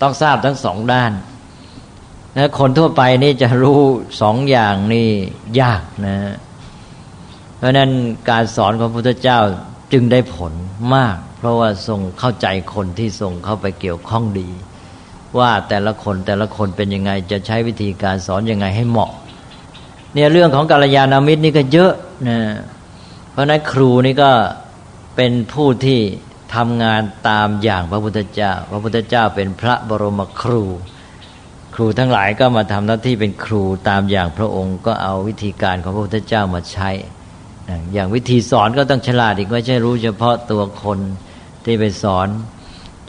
[0.01, 1.11] ต้องทราบทั้งสองด้าน
[2.37, 3.79] นะคนทั่วไปนี่จะรู้
[4.21, 5.07] สองอย่างนี่
[5.61, 6.17] ยากนะ
[7.57, 7.91] เพราะนั้น
[8.29, 9.39] การสอนของพระพุทธเจ้า
[9.93, 10.53] จึงได้ผล
[10.95, 14.49] มาก เพราะว่าทรงเข้าใจคนที่ทรงเข้าไปเกี่ยวข้องดี
[15.37, 19.11] ว่าแต่ละคนแต่ละคนเป็นยังไงจะใช้วิธีการสอนยังไงให้เหมาะ
[20.13, 21.93] เนี่ยเรื่องของกาลยานามิตรนี่ก็เยอะ
[22.29, 22.39] นะ
[23.31, 24.31] เพราะนั้นครูนี่ก็
[25.15, 25.99] เป็นผู้ที่
[26.55, 30.63] ทำงานตามอย่างพระพุทธเจ้า พระพุทธเจ้าเป็นพระบรมครู
[31.75, 36.89] ครูทั้งหลายก็มาทำหน้าที่เป็นครูตามอย่างพระองค์ก็เอาวิธีการของพระพุทธเจ้ามาใช้
[37.93, 40.99] อย่างวิธีสอนก็ต้องฉลาดอีกไม่ใช่รู้เฉพาะตัวคน
[41.65, 42.27] ที่ไปสอน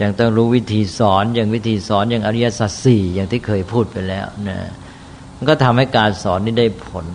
[0.03, 4.59] ยังต้องรู้วิธีสอนอย่างวิธีสอนอย่างอริยสัจสี่อย่างที่เคยพูดไปแล้วนะ
[5.37, 7.07] มันก็ทำให้การสอนนี้ได้ผล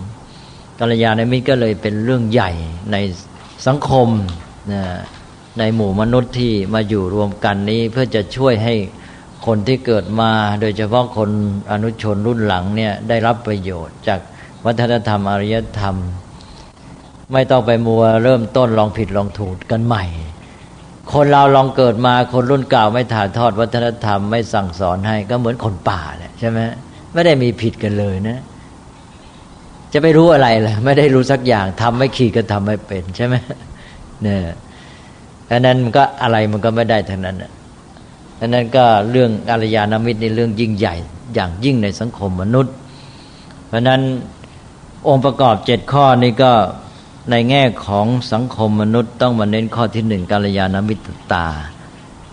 [0.79, 2.51] กัลยาณมิตรก็เลยเป็นเรื่องใหญ่
[2.91, 2.97] ใน
[3.67, 4.07] สังคม
[4.71, 4.83] นะ
[5.59, 8.75] ในหมู่มนุษย์ที่มาอยู่รวมกันนี้ เพื่อจะช่วยให้
[9.45, 11.29] คนที่เกิดมาโดยเฉพาะคน
[11.71, 14.19] อนุชนรุ่นหลังเนี่ยได้รับประโยชน์จาก
[14.65, 15.95] วัฒนธรรมอารยธรรม
[17.33, 20.05] ไม่ต้องไปมัวเริ่มต้นลองผิดลองถูกกันใหม่
[21.13, 26.59] คนเราลองเกิดมาคนรุ่นเก่าไม่ถ่ายทอดวัฒนธรรมไม่สั่งสอนให้ก็เหมือนคนป่าแหละใช่ไหม
[27.13, 28.39] ไม่ได้มีผิดกันเลยนะ
[29.93, 33.35] จะไปรู้อะไรล่ะ ไม่ได้รู้สักอย่างทำไม่ขีดก็ทำไม่เป็นใช่ไหม
[34.23, 34.39] เนี่ย
[35.49, 37.35] ดังนั้นมันก็อะไรมันก็ไม่ได้ทั้งนั้น
[38.39, 40.95] ดังนั้นก็เรื่องอารยานามิตรในเรื่องยิ่งใหญ่
[41.33, 42.73] อย่างยิ่งในสังคมมนุษย์
[43.67, 44.01] เพราะนั้น
[45.07, 46.53] องค์ประกอบเจ็ดข้อนี้ก็
[47.31, 51.03] ในแง่ของสังคมมนุษย์ ต้องมาเน้นข้อที่หนึ่งกาลยานามิตร
[51.33, 51.47] ตา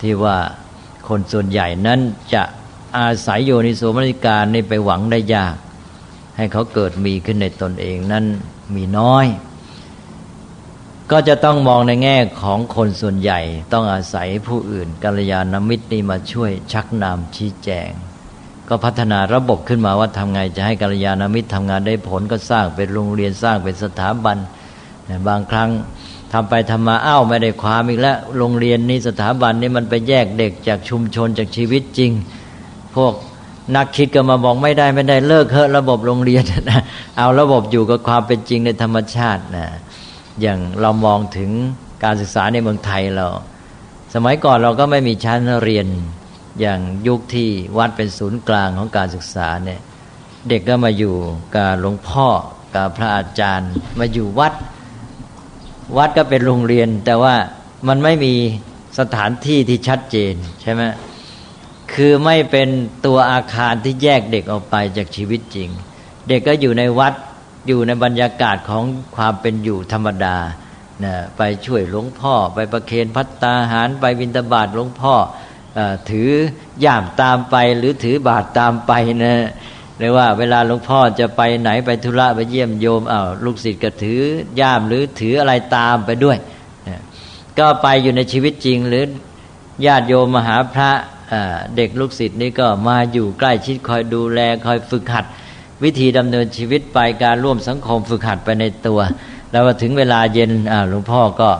[0.00, 0.36] ที่ว่า
[1.08, 2.00] คนส่วนใหญ่นั้น
[2.34, 2.42] จะ
[2.96, 5.56] อาศัยโยนิโสมนิการนี่ไปหวังได้ยาก
[6.36, 8.24] ให้เขาเกิดมีขึ้นในตนเองนั้น
[8.74, 9.26] มีน้อย
[11.10, 13.40] ก็จะต้องมองในแง่ของคนส่วนใหญ่
[13.72, 17.90] ต้องอาศัยผู้อื่นกาลยานามิตรนี่มาช่วยชักนำชี้แจง
[18.68, 24.36] ก็พัฒนาระบบขึ้นมาว่าทำไงจะให้กาลยานามิตรทำงานได้ผลก็สร้างเป็นโรงเรียนสร้างเป็นสถาบัน
[25.28, 25.70] บางครั้ง
[26.32, 32.10] ทำไปทำมาอ้าวไม่ได้ความอีกแล้วโรงเรียนนี้สถาบันนี้มันไปแยกเด็กจากชุมชนจากชีวิตจริง
[32.96, 33.12] พวก
[33.76, 36.80] นักคิดก็มาบอกไม่ได้ไม่ได้เลิกเถอะระบบโรงเรียนนะ
[37.18, 39.66] เอาระบบอยู่กับความเป็นจริงในธรรมชาตินะ
[40.40, 41.50] อย่างเรามองถึง
[42.04, 43.26] การศึกษาในเมืองไทยเรา
[44.14, 45.86] สมัยก่อนเราก็ไม่มีชั้นเรียน
[46.60, 47.48] อย่างยุคที่
[47.78, 49.80] วัดเป็นศูนย์กลางของการศึกษาเนี่ย
[50.48, 51.14] เด็กก็มาอยู่
[51.54, 52.28] กับหลวงพ่อ
[52.74, 54.54] กับพระอาจารย์ มาอยู่วัด
[55.96, 57.34] วัดก็เป็นโรงเรียน แต่ว่า
[57.88, 58.34] มันไม่มี
[58.98, 60.82] สถานที่ที่ชัดเจนใช่ไหม
[61.92, 62.68] คือไม่เป็น
[63.06, 65.68] ตัวอาคารที่แยกเด็กออกไปจากชีวิตจริง
[66.28, 67.14] เด็กก็อยู่ในวัด
[67.66, 68.84] อยู่ในบรรยากาศของ
[69.16, 70.36] ความเป็นอยู่ธรรมดา
[71.04, 75.14] นะไปช่วยหลวงพ่อ ไปประเคนพัตตาหาร ไปวินตบาทหลวงพ่อ
[75.78, 76.30] อถือ
[76.84, 78.92] ย่ามตามไปหรือถือบาทตามไป
[79.24, 79.36] นะ
[79.98, 84.20] หรือว่าเวลาหลวงพ่อจะไปไหนไปธุระไปเยี่ยมโยมอา้าวลูกศิษย์ก็ถือ
[84.60, 86.36] ย่ามหรือถืออะไรตามไปด้วย
[87.58, 89.04] ก็ไปอยู่ในชีวิตจริงหรือ
[89.86, 90.90] ญาติโยมมหาพระ
[91.76, 95.24] เด็กลูกศิษย์นี่ก็มาอยู่ใกล้ชิดคอยดูแลคอยฝึกหัด
[95.84, 99.00] วิธีดำเนินชีวิตไปการร่วมสังคมฝึกหัดไปในตัว
[99.52, 100.50] แล้วถึงเวลาเย็น
[100.88, 101.50] หลวงพ่อก็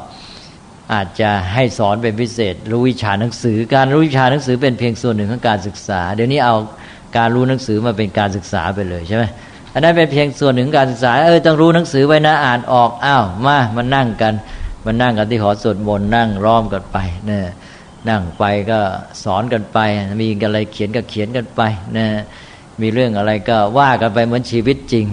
[0.92, 6.56] อาจจะให้สอนเป็นพิเศษ รู้วิชาหนังสือ การรู้วิชาหนังสือเป็นเพียงส่วนหนึ่งของการศึกษา เดี๋ยวนี้เอา
[7.16, 9.24] การรู้หนังสือมาเป็นการศึกษาไปเลยใช่ไหม
[9.74, 14.34] อันนั้นเป็นเพียงส่วนหนึ่งการศึกษาเออต้องรู้หนังสือไว้นะอ่านออกอ้าวมามานั่งกัน
[14.84, 17.44] มานั่งกันที่หอสวดมนต์นั่งร้อมกันไปเนี่ย
[18.08, 18.78] นั่งไปก็
[19.24, 19.78] สอนกันไป
[20.20, 21.60] มีอะไรเขียนก็เขียนกันไป
[21.96, 22.06] นะ
[22.82, 25.06] มีเรื่องอะไรก็ว่ากันไปเหมือนชีวิตจริง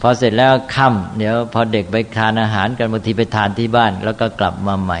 [0.00, 5.00] พอเสร็จแล้วค่ำเดี๋ยวพอเด็กไปทานอาหารกันบางทีไปทานที่บ้าน แล้วก็กลับมาใหม่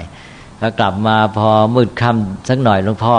[0.60, 3.16] พอกลับมาพอมืดค่ำสักหน่อยหลวงพ่อ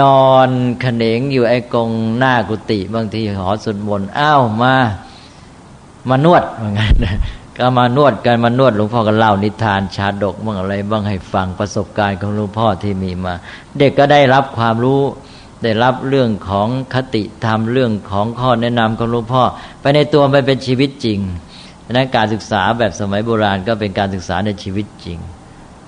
[0.00, 0.48] นอน
[0.84, 4.74] ขนงอยู่ไอ้กงหน้ากุฏิบางทีหอสุดมนอ้าวมา
[6.08, 6.92] มานวดเหมือนกัน
[7.58, 13.34] ก็มานวดกันมานวดหลวงพ่อก็เล่านิทานชาดกบ้างอะไรบ้างให้ฟังประสบการณ์ของหลวงพ่อที่มีมา
[13.78, 15.00] เด็กก็ได้รับความรู้
[15.62, 19.42] ได้รับเรื่องของคติธรรมเรื่องของข้อแนะนำของหลวงพ่อ
[19.80, 21.20] ไปในตัวมันเป็นชีวิตจริง
[21.84, 25.18] ดังนั้นการศึกษาแบบสมัยโบราณก็เป็นการศึกษาในชีวิตจริง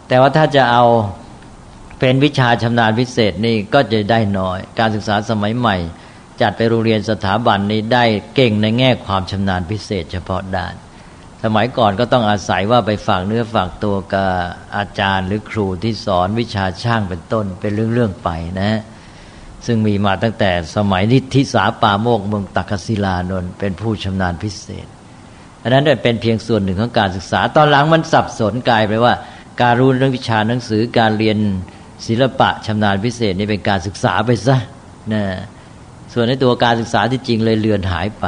[0.08, 0.84] แต่ว่าถ้าจะเอา
[2.00, 5.76] เป็นวิชาชำนาญพิเศษนี่ก็จะได้น้อย การศึกษาสมัยใหม่
[6.40, 8.04] จัดไปโรงเรียนสถาบันนี้ได้
[8.34, 10.74] เก่งในแง่ความชำนาญพิเศษ เฉพาะด้าน
[11.44, 14.28] สมัยก่อนก็ต้องอาศัยว่าไปฝากเนื้อฝากตัวกับ
[14.76, 18.80] อาจารย์ หรือครูที่สอนวิชาช่างเป็นต้นเป็นเรื่องๆไปนะฮะ
[19.66, 24.86] ซึ่งมีมาตั้งแต่สมัยนิทิสาปาโมกเมืองตักศิลานนท์เป็นผู้ชำนาญพิเศษ
[25.62, 29.14] อันนั้นเป็นเพียงส่วนหนึ่งของการศึกษา ตอนหลังมันสับสนกลายไปว่า
[29.62, 31.38] การรู้เรื่องวิชาหนังสือการเรียน
[32.06, 34.56] ศิลปะชำนาญพิเศษนี่เป็นการศึกษาไปซะ
[35.12, 35.22] นะ
[36.12, 38.26] ส่วนในตัวการศึกษาที่จริงเลยเลือนหายไป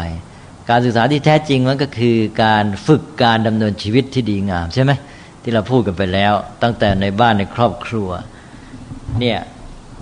[0.71, 4.93] การศึกษาที่แท้จริงมันก็คือการฝึกการดำเนินชีวิตที่ดีงามใช่ไหม
[5.43, 8.09] ที่เราพูดกันไปแล้ว ตั้งแต่ในบ้านในครอบครัว
[9.21, 9.39] เนี่ย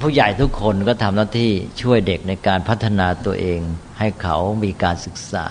[0.01, 3.61] ผู้ใหญ่ทุกคนก็ทำหน้าที่ช่วยเด็กในการพัฒนาตัวเอง
[3.99, 5.47] ให้เขามีการศึกษา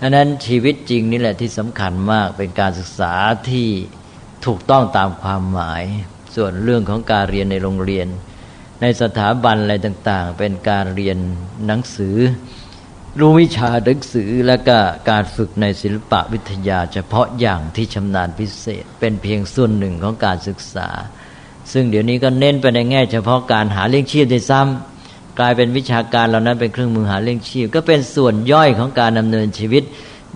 [0.00, 3.12] ดังนั้นชีวิตจริงนี่แหละที่สำคัญมากเป็นการศึกษา
[3.50, 3.68] ที่
[4.46, 5.82] ถูกต้องตามความหมาย
[6.34, 8.06] ส่วนเรื่องของการเรียนในโรงเรียน
[8.80, 11.18] ในสถาบันอะไรต่างๆ เป็นการเรียน
[11.66, 12.16] หนังสือ
[13.20, 14.78] รู้วิชาหนังสือและก็
[15.10, 20.88] การฝึกในศิลปะวิทยา เฉพาะอย่างที่ชำนาญพิเศษ เป็นเพียงส่วนหนึ่งของการศึกษา
[21.72, 29.82] ซึ่งเดี๋ยวนี้ก็เน้นไปในแง่ เฉพาะการหาเลี้ยงชีพในซ้ำกลายเป็นวิชาการเหล่านั้นเป็นเครื่องมือหาเลี้ยงชีพ ก็เป็นส่วนย่อยของการดำเนินชีวิต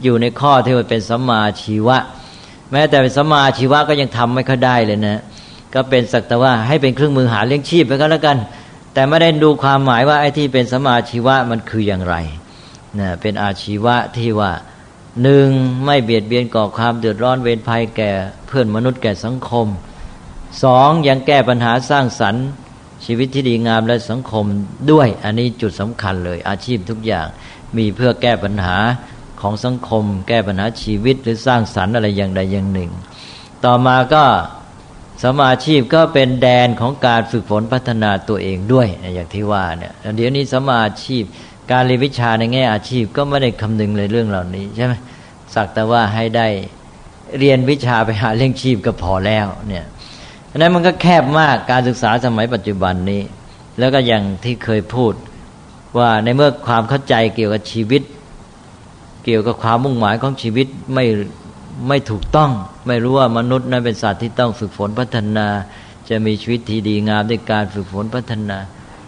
[0.03, 1.99] อยู่ในข้อที่ว่าเป็นสัมมาชีวะ
[2.73, 5.19] แม้แต่เป็นสัมมาชีวะก็ยังทำไม่ค่อยได้เลยนะ
[5.75, 8.39] ก็เป็นสักแต่ว่าให้เป็นเครื่องมือหาเลี้ยงชีพไปก็แล้วกัน
[8.95, 12.15] แต่ไม่ได้ดูความหมายว่าไอ้ที่เป็นสัมาชีวะมันคืออย่างไร
[13.01, 14.53] นะเป็นอาชีวะที่ว่า
[15.23, 15.49] หนึ่ง
[15.85, 18.11] ไม่เบียดเบียนก่อความเดือดร้อนเวรภัยแก่
[18.47, 19.67] เพื่อนมนุษย์แก่สังคม
[20.65, 22.47] สองยังแก้ปัญหาสร้างสรรค์
[23.05, 24.45] ชีวิตที่ดีงามและสังคม
[24.91, 27.27] ด้วย อันนี้จุดสำคัญเลย อาชีพทุกอย่าง
[27.77, 28.77] มีเพื่อแก้ปัญหา
[29.41, 32.91] ของสังคม แก้ปัญหาชีวิตหรือสร้างสรรค์อะไรอย่างใดอย่างหนึ่ง
[33.65, 34.25] ต่อมาก็
[35.25, 41.25] สมาชีพก็เป็นแดนของการฝึกฝนพัฒนาตัวเองด้วยอย่างที่ว่าเนี่ยเดี๋ยวนี้สมาชีพ
[41.73, 44.95] การเรียนวิชาในแง่อาชีพก็ไม่ได้คำนึงเลยเรื่องเหล่านี้ใช่ไหม
[45.55, 46.49] สักแต่ว่าให้ได้
[47.39, 49.85] เรียนวิชาไปหาเลี้ยงชีพก็พอแล้วเนี่ย
[50.51, 53.23] อันนั้นมันก็แคบมากการศึกษาสมัยปัจจุบันนี้
[53.79, 55.15] แล้วก็อย่างที่เคยพูด
[55.99, 58.03] ว่าในเมื่อความเข้าใจเกี่ยวกับชีวิต
[59.25, 61.05] เกี่ยวกับความมุ่งหมายของชีวิตไม่
[61.89, 62.51] ไม่ถูกต้อง
[62.87, 65.47] ไม่รู้ว่ามนุษย์นั้นเป็นสัตว์ที่ต้องฝึกฝนพัฒนา
[66.09, 68.59] จะมีชีวิตที่ดีงามด้วยการฝึกฝนพัฒนา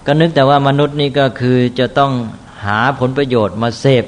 [0.06, 2.12] ก็นึกแต่ว่ามนุษย์นี่ก็คือจะต้อง
[2.66, 4.04] หาผลประโยชน์มาเสพ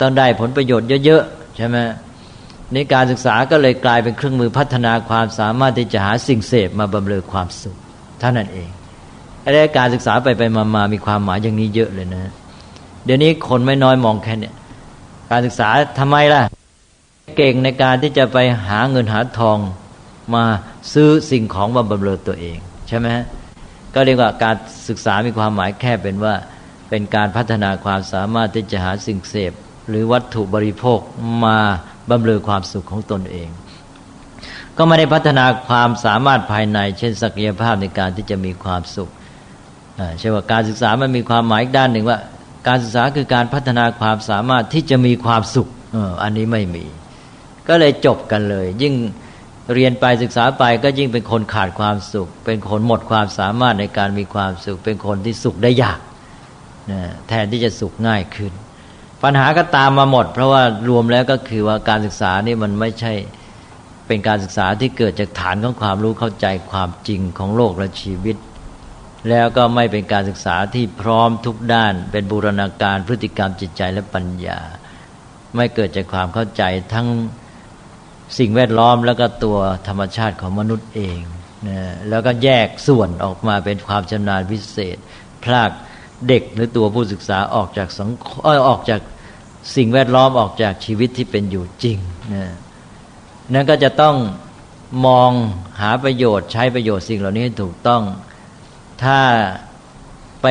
[0.00, 1.76] ต้องได้ผลประโยชน์เยอะๆใช่ไหม
[2.74, 7.76] นี่การศึกษาก็เลยกลายเป็นเครื่องมือพัฒนาความสามารถที่จะหาสิ่งเสพมาบำเรอความสุข
[8.20, 8.68] เท่านั้นเอง
[9.42, 12.32] ไอ้การศึกษาไปไปมามามีความหมายอย่างนี้เยอะเลยนะ
[13.04, 14.50] เดี๋ยวนี้คนไม่น้อยมองแค่เนี้
[15.30, 16.42] การศึกษาทำไมล่ะ
[17.36, 19.58] เก่งในการที่จะไปหาเงินหาทอง
[20.34, 20.44] มา
[20.92, 23.08] ซื้อสิ่งของมาบำเรอตัวเอง ใช่ไหม
[23.94, 24.56] ก็เรียกว่าการ
[24.88, 26.34] ศึกษามีความหมายแค่เป็นว่า
[26.88, 29.52] เป็นการพัฒนาความสามารถที่จะหาสิ่งเสพ
[29.88, 31.00] หรือวัตถุบริโภค
[31.44, 31.58] มา
[32.10, 33.48] บำเรอความสุขของตนเอง
[34.76, 39.10] ก็ไม่ได้พัฒนาความสามารถภายใน เช่นศักยภาพในการที่จะมีความสุข
[40.18, 42.18] ใช่ว่าการศึกษามันมีความหมายอีกด้านหนึ่งว่า
[42.68, 45.68] การศึกษาคือการพัฒนาความสามารถที่จะมีความสุข
[46.22, 46.84] อันนี้ไม่มี
[47.68, 48.94] ก็เลยจบกันเลย ยิ่ง
[49.74, 56.00] เรียนไปศึกษาไปก็ยิ่งเป็นคนขาดความสุข เป็นคนหมดความสามารถในการมีความสุข เป็นคนที่สุขได้ยาก
[57.28, 58.52] แทนที่จะสุขง่ายขึ้น
[59.22, 63.12] ปัญหาก็ตามมาหมด เพราะว่ารวมแล้วก็คือว่าการศึกษานี่มันไม่ใช่
[64.06, 68.36] เป็นการศึกษาที่เกิดจากฐานของความรู้เข้าใจความจริงของโลกและชีวิต
[69.30, 74.58] แล้วก็ไม่เป็นการศึกษาที่พร้อมทุกด้าน เป็นบูรณาการพฤติกรรมจิตใจและปัญญา
[75.56, 76.62] ไม่เกิดจากความเข้าใจ
[76.94, 77.08] ทั้ง
[78.38, 81.20] สิ่งแวดล้อมแล้วก็ตัวธรรมชาติของมนุษย์เอง
[81.68, 84.96] นะแล้วก็แยกส่วนออกมาเป็นความชำนาญพิเศษ
[85.44, 85.70] พลาก
[86.28, 88.10] เด็กหรือตัวผู้ศึกษาออกจากสัง
[88.68, 89.00] ออกจาก
[89.76, 91.98] สิ่งแวดล้อมออกจากชีวิตที่เป็นอยู่จริง
[92.34, 92.44] นะ
[93.54, 94.16] นั่นก็จะต้อง
[95.06, 95.30] มอง
[95.80, 98.02] หาประโยชน์ใช้ประโยชน์สิ่งเหล่านี้ให้ถูกต้อง
[99.02, 99.18] ถ้า
[100.42, 100.46] ไป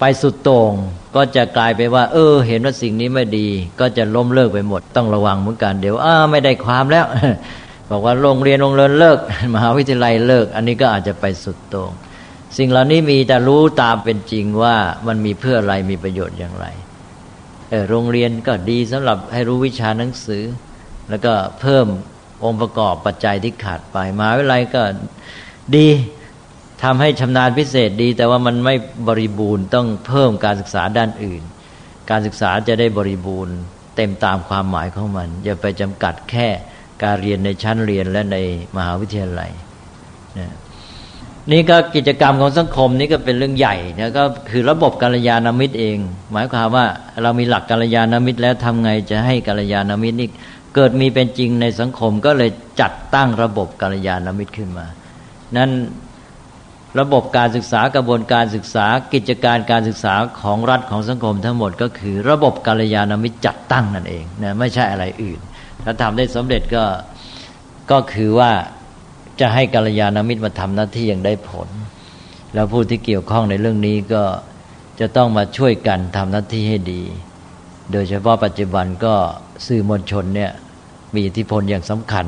[0.00, 0.72] ไปสุดโต่ง
[1.16, 3.48] ก็จะกลายไปว่า เออ เห็นว่าสิ่งนี้ไม่ดี
[3.80, 7.06] ก็จะล้มเลิกไปหมดต้องระวังเหมือนกันเดี๋ยวอ้าไม่ได้ความแล้ว
[7.90, 9.18] บอกว่าโรงเรียนโรงเรียนเลิก
[9.54, 11.90] มหาวิทยาลัยเลิก อันนี้ก็อาจจะไปสุดโต่ง
[12.58, 16.66] สิ่งเหล่านี้มีแต่รู้ตามเป็นจริงว่ามันมีเพื่ออะไรมีประโยชน์อย่างไร
[17.70, 20.44] เออโรงเรียนก็ดีสำหรับให้รู้วิชาหนังสือ
[21.10, 21.86] แล้วก็เพิ่ม
[22.44, 24.82] องค์ประกอบปัจจัยที่ขาดไปมหาวิทยาลัยก็
[25.76, 25.88] ดี
[26.82, 28.74] ทำให้ชำนาญพิเศษดี แต่ว่ามันไม่
[29.08, 31.42] บริบูรณ์ต้องเพิ่มการศึกษาด้านอื่น
[32.10, 33.56] การศึกษาจะได้บริบูรณ์
[33.96, 36.48] เต็มตามความหมายของมัน อย่าไปจำกัดแค่
[37.02, 38.36] การเรียนในชั้นเรียนและใน
[38.76, 39.50] มหาวิทยาลัย
[40.38, 40.52] นะ
[41.52, 45.96] นี่ก็กิจกรรมของสังคมนี่ก็เป็นเรื่องใหญ่นะก็คือระบบกัลยาณมิตรเอง
[46.32, 46.86] หมายความว่า
[47.22, 50.28] เรามีหลักกัลยาณมิตรแล้วทำไงจะให้กัลยาณมิตรนี่
[50.74, 54.86] เกิดมีเป็นจริงในสังคมก็เลยจัดตั้งระบบกัลยาณมิตรขึ้นมา
[55.56, 55.70] นั้น
[57.00, 65.40] ระบบการศึกษากระบวนการศึกษา กิจการการศึกษาของรัฐของสังคมทั้งหมดก็คือ ระบบกัลยาณมิตรจัดตั้งนั่นเองนะไม่ใช่อะไรอื่น
[65.84, 66.84] ถ้าทำได้สำเร็จก็
[67.90, 68.50] ก็คือว่า
[69.40, 71.68] จะให้กัลยาณมิตรมาทำหน้าที่อย่างได้ผล
[72.54, 74.22] แล้วผู้ที่เกี่ยวข้องในเรื่องนี้ก็
[75.00, 77.02] จะต้องมาช่วยกันทำหน้าที่ให้ดี
[77.92, 79.14] โดยเฉพาะปัจจุบันก็
[79.66, 80.50] สื่อมวลชนเนี่ย
[81.14, 82.26] มีอิทธิพลอย่างสำคัญ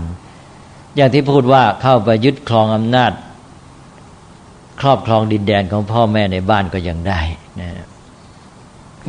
[0.97, 3.13] อย่างที่พูดว่าเข้าไปยึดครองอำนาจ
[4.81, 7.21] ครอบครองดินแดนของพ่อแม่ในบ้านก็ยังได้
[7.61, 7.71] นะ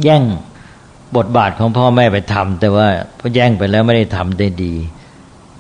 [0.04, 0.24] แย่ง
[1.18, 2.88] บทบาทของพ่อแม่ไปทำแต่ว่า
[3.20, 4.74] พอแย่งไปแล้วไม่ได้ทำได้ดี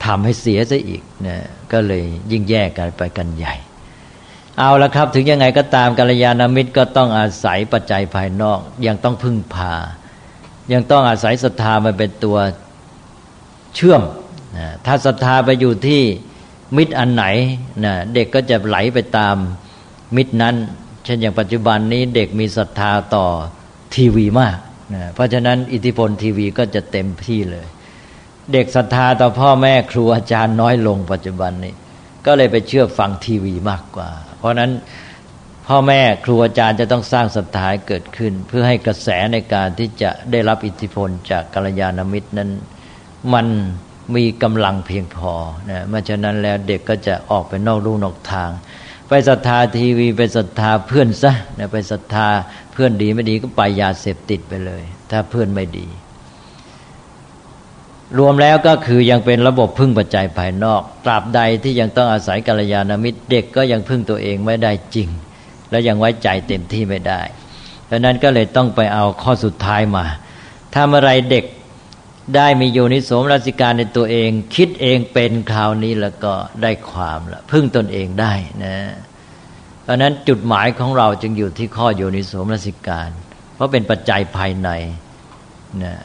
[0.05, 3.55] ทำให้เสียซะอีกนะ ก็เลยยิ่งแยกกันไปกันใหญ่
[4.57, 9.73] เอาละครับ ถึงยังไงก็ตามกัลยาณมิตรก็ต้องอาศัยปัจจัยภายนอก ยังต้องพึ่งพา
[10.73, 12.37] ยังต้องอาศัยศรัทธามาเป็นตัว
[13.75, 14.01] เชื่อม
[14.85, 16.01] ถ้าศรัทธาไปอยู่ที่
[16.77, 17.25] มิตรอันไหน
[17.85, 19.35] นะเด็กก็จะไหลไปตาม
[20.15, 20.55] มิตรนั้น
[21.03, 23.25] เช่นอย่างปัจจุบันนี้เด็กมีศรัทธาต่อ
[23.95, 24.57] ทีวีมาก
[24.95, 27.67] นะเพราะฉะนั้นอิทธิพลทีวีก็จะเต็มที่เลย
[28.53, 31.73] เด็กศรัทธาต่อพ่อแม่ครูอาจารย์น้อยลงปัจจุบันนี้
[32.25, 34.71] ก็เลยไปเชื่อฟังทีวีมากกว่า เพราะนั้น
[35.67, 42.49] พ่อแม่ครูอาจารย์จะต้องสร้างศรัทธาเกิดขึ้น เพื่อให้กระแสในการที่จะได้รับอิทธิพลจากกัลยาณมิตรนั้น
[43.33, 43.47] มัน
[44.15, 45.33] มีกำลังเพียงพอ
[45.69, 48.49] นะเมื่อฉะนั้นแล้วเด็กก็จะออกไปนอกลู่นอกทาง
[49.07, 52.27] ไปศรัทธาทีวีไปศรัทธาเพื่อนซะนะไปศรัทธา
[52.73, 55.87] เพื่อนดีไม่ดีก็ไปยาเสพติดไปเลย ถ้าเพื่อนไม่ดี
[58.17, 65.09] รวมแล้วก็คือยังเป็นระบบพึ่งปัจจัยภายนอก ตราบใดที่ยังต้องอาศัยกัลยาณมิตรเด็กก็ยังพึ่งตัวเองไม่ได้จริง
[65.71, 67.21] และยังไว้ใจเต็มที่ไม่ได้
[67.85, 70.05] เพราะนั้นก็เลยต้องไปเอาข้อสุดท้ายมา
[70.73, 71.45] ถ้าเมื่อไรเด็ก
[72.35, 78.33] ได้มีโยนิสมรัสิการในตัวเอง คิดเองเป็นคราวนี้แล้วก็ได้ความละพึ่งตนเองได้
[78.63, 78.77] นะ
[79.83, 83.09] เพราะนั้นจุดหมายของเราจึงอยู่ที่ข้อโยนิสมรัสิการ
[83.55, 84.69] เพราะเป็นปัจจัยภายใน
[85.83, 85.95] นะ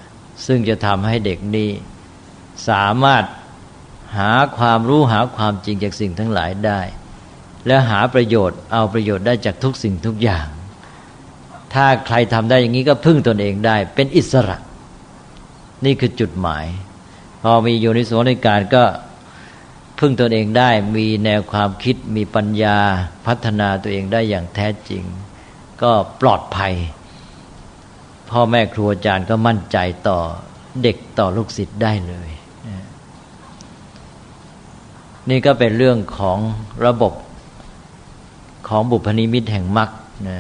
[0.46, 1.68] ซึ่งจะทำให้เด็กนี้
[2.68, 3.24] สามารถ
[4.18, 6.80] หาความรู้หาความจริงจากสิ่งทั้งหลายได้
[7.66, 10.46] และหาประโยชน์เอาประโยชน์ได้จากทุกสิ่งทุกอย่าง
[11.74, 14.56] ถ้าใครทำได้อย่างนี้ก็พึ่งตนเองได้ เป็นอิสระ
[15.84, 16.66] นี่คือจุดหมาย
[17.42, 18.84] พอมีโยนิโสในการก็
[19.98, 22.78] พึ่งตนเองได้มีแนวความคิดมีปัญญา
[23.26, 25.02] พัฒนาตัวเองได้อย่างแท้จริง
[25.82, 26.74] ก็ปลอดภัย
[28.30, 29.78] พ่อแม่ครูอาจารย์ก็มั่นใจ
[30.08, 30.18] ต่อ
[30.82, 32.30] เด็กต่อลูกศิษย์ได้เลย
[35.30, 36.38] นี่ก็เป็นเรื่องของ
[36.86, 37.12] ระบบ
[38.68, 39.90] ของบุพนิมิตแห่งมรรค
[40.28, 40.38] นะ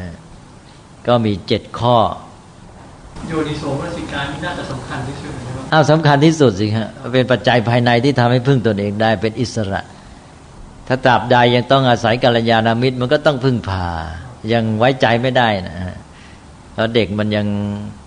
[1.06, 1.96] ก็มีเจ็ดข้อ
[3.28, 9.80] โยนิโสมนสิการนี่น่าจะสำคัญที่สุดนะครับอ้าวสำคัญที่สุดสิฮะเป็นปัจจัยภายในที่ทำให้พึ่งตนเองได้เป็นอิสระ
[10.88, 13.88] ถ้าตราบใดยังต้องอาศัยกัลยาณมิตรมันก็ต้องพึ่งพา
[14.52, 15.96] ยังไว้ใจไม่ได้นะฮะ
[16.74, 17.46] แล้วเด็กมันยัง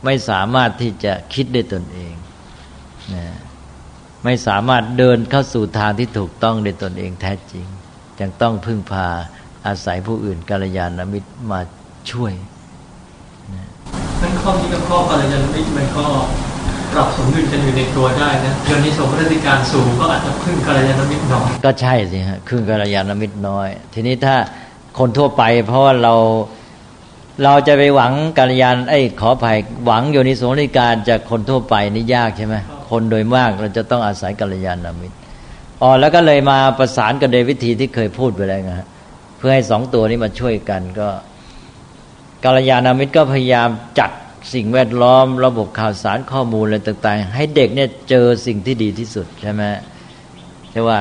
[0.05, 2.13] ไม่สามารถที่จะคิดได้ตนเอง
[3.15, 3.25] นะ
[4.25, 7.65] ไม่สามารถเดินเข้าสู่ทางที่ถูกต้องในตนเองแท้จริง
[8.19, 9.07] ยังต้องพึ่งพา
[9.67, 11.59] อาศัยผู้อื่นกัลยาณมิตรมา
[12.11, 12.33] ช่วย
[14.21, 16.05] นั่นข้อนี้กับข้อกัลยาณมิตรมันก็
[16.93, 24.35] ปรับสมดุลกันอยู่ในตัวได้นะโยนิโสมนสิการสูงก็อาจจะพึ่งกัลยาณมิตรน้อยก็ใช่สิฮะพึ่งกัลยาณมิตรน้อย ทีนี้ถ้า
[24.99, 26.15] คนทั่วไป เพราะว่าเรา
[27.43, 32.57] เราจะไปหวังกัลยาณไอ้ขอภัยหวังโยนิโสมนสิการจากคนทั่วไปนี่ยากใช่ไหม
[32.89, 35.15] คนโดยมาก เราจะต้องอาศัยกัลยาณมิตร
[35.81, 38.87] อ๋อแล้วก็เลยมาประสานกันโดยวิธีที่เคยพูดไปแล้วนะ
[39.37, 41.07] เพื่อให้สองตัวนี้มาช่วยกันก็
[42.43, 43.69] กัลยาณมิตรก็พยายาม
[43.99, 44.11] จัด
[44.53, 49.63] สิ่งแวดล้อม ระบบข่าวสารข้อมูลอะไรต่างๆ ให้เด็กเนี่ยเจอสิ่งที่ดีที่สุดใช่ไหม
[50.71, 50.99] ใช่ว่า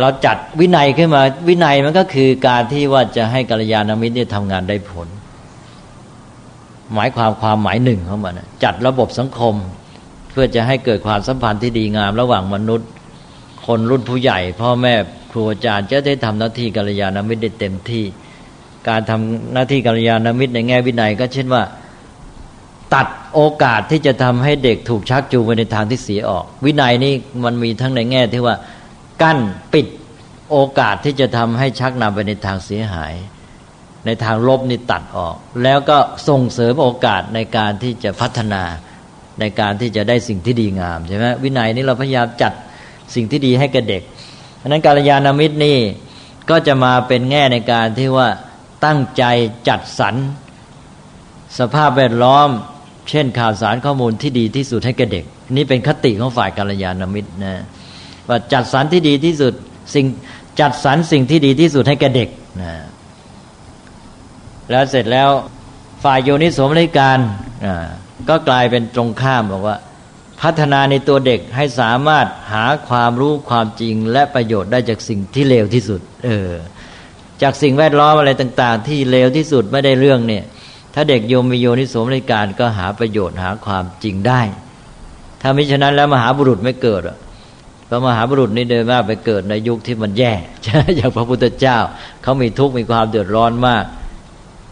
[0.00, 5.08] เราจัดวินัยขึ้นมา วินัยมันก็คือการที่ว่าจะให้กัลยาณมิตรเนี่ยทำงานได้ผล
[6.94, 9.54] หมายความความหมายหนึ่งของมันจัดระบบสังคม
[10.32, 12.88] เพื่อจะให้เกิดความสัมพันธ์ที่ดีงามระหว่างมนุษย์
[13.66, 14.94] คนรุ่นผู้ใหญ่ พ่อแม่
[15.30, 18.04] ครูอาจารย์จะได้ทำหน้าที่กัลยาณมิตรได้เต็มที่
[18.88, 21.62] การทำหน้าที่กัลยาณมิตรในแง่วินัย ก็เช่นว่า
[22.94, 27.14] ตัดโอกาสที่จะทำให้เด็กถูกชักจูงไปในทางที่เสียออก วินัยนี่
[27.44, 28.56] มันมีทั้งในแง่ที่ว่า
[29.22, 29.38] กั้น
[29.72, 29.86] ปิด
[30.50, 33.14] โอกาสที่จะทำให้ชักนำไปในทางเสียหาย
[34.06, 38.62] ในทางลบนี่ตัดออก แล้วก็ส่งเสริมโอกาสในการที่จะพัฒนา
[39.40, 42.52] ในการที่จะได้สิ่งที่ดีงามใช่ไหมวินัยนี้เราพยายามจัด
[43.14, 44.02] สิ่งที่ดีให้กับเด็ก
[44.58, 45.78] เพราะนั้นการยานามิตรนี่
[46.50, 48.28] ก็จะมาเป็นแง่ในการที่ว่า
[48.84, 49.24] ตั้งใจ
[49.68, 50.14] จัดสรร
[51.58, 52.48] สภาพแวดล้อม
[53.10, 55.24] เช่นข่าวสารข้อมูลที่ดีที่สุดให้แก่เด็ก
[55.56, 57.54] นี่เป็นคติของฝ่ายกัลยาณมิตรนะ
[58.28, 59.52] ว่าจัดสรรที่ดีที่สุด
[59.94, 60.06] สิ่ง
[60.60, 62.28] จัดสรรสิ่งที่ดีที่สุดให้แก่เด็ก
[62.62, 62.72] นะ
[64.70, 65.28] แล้วเสร็จแล้ว
[66.04, 67.18] ฝ่ายโยนิสมริการ
[68.28, 69.76] ก็กลายเป็นตรงข้ามบอกว่า
[70.42, 76.52] พัฒนาในตัวเด็กให้สามารถหาความรู้ความจริง และประโยชน์ได้จากสิ่งที่เลวที่สุด เออ
[77.42, 80.44] จากสิ่งแวดล้อมอะไรต่าง ๆ ที่เลวที่สุดไม่ได้เรื่องเนี่ย
[80.94, 84.40] ถ้าเด็กโยมมีโยนิสมในการก็หาประโยชน์หาความจริงได้
[85.40, 87.02] ถ้ามิฉะนั้นแล้วมหาบุรุษไม่เกิด
[87.86, 90.32] เพราะมหาบุรุษนี่เดินมากไปเกิดในยุคที่มันแย่
[90.64, 91.78] ใช่อย่างพระพุทธเจ้า
[92.22, 93.84] เขามีทุกข์มีความเดือดร้อนมาก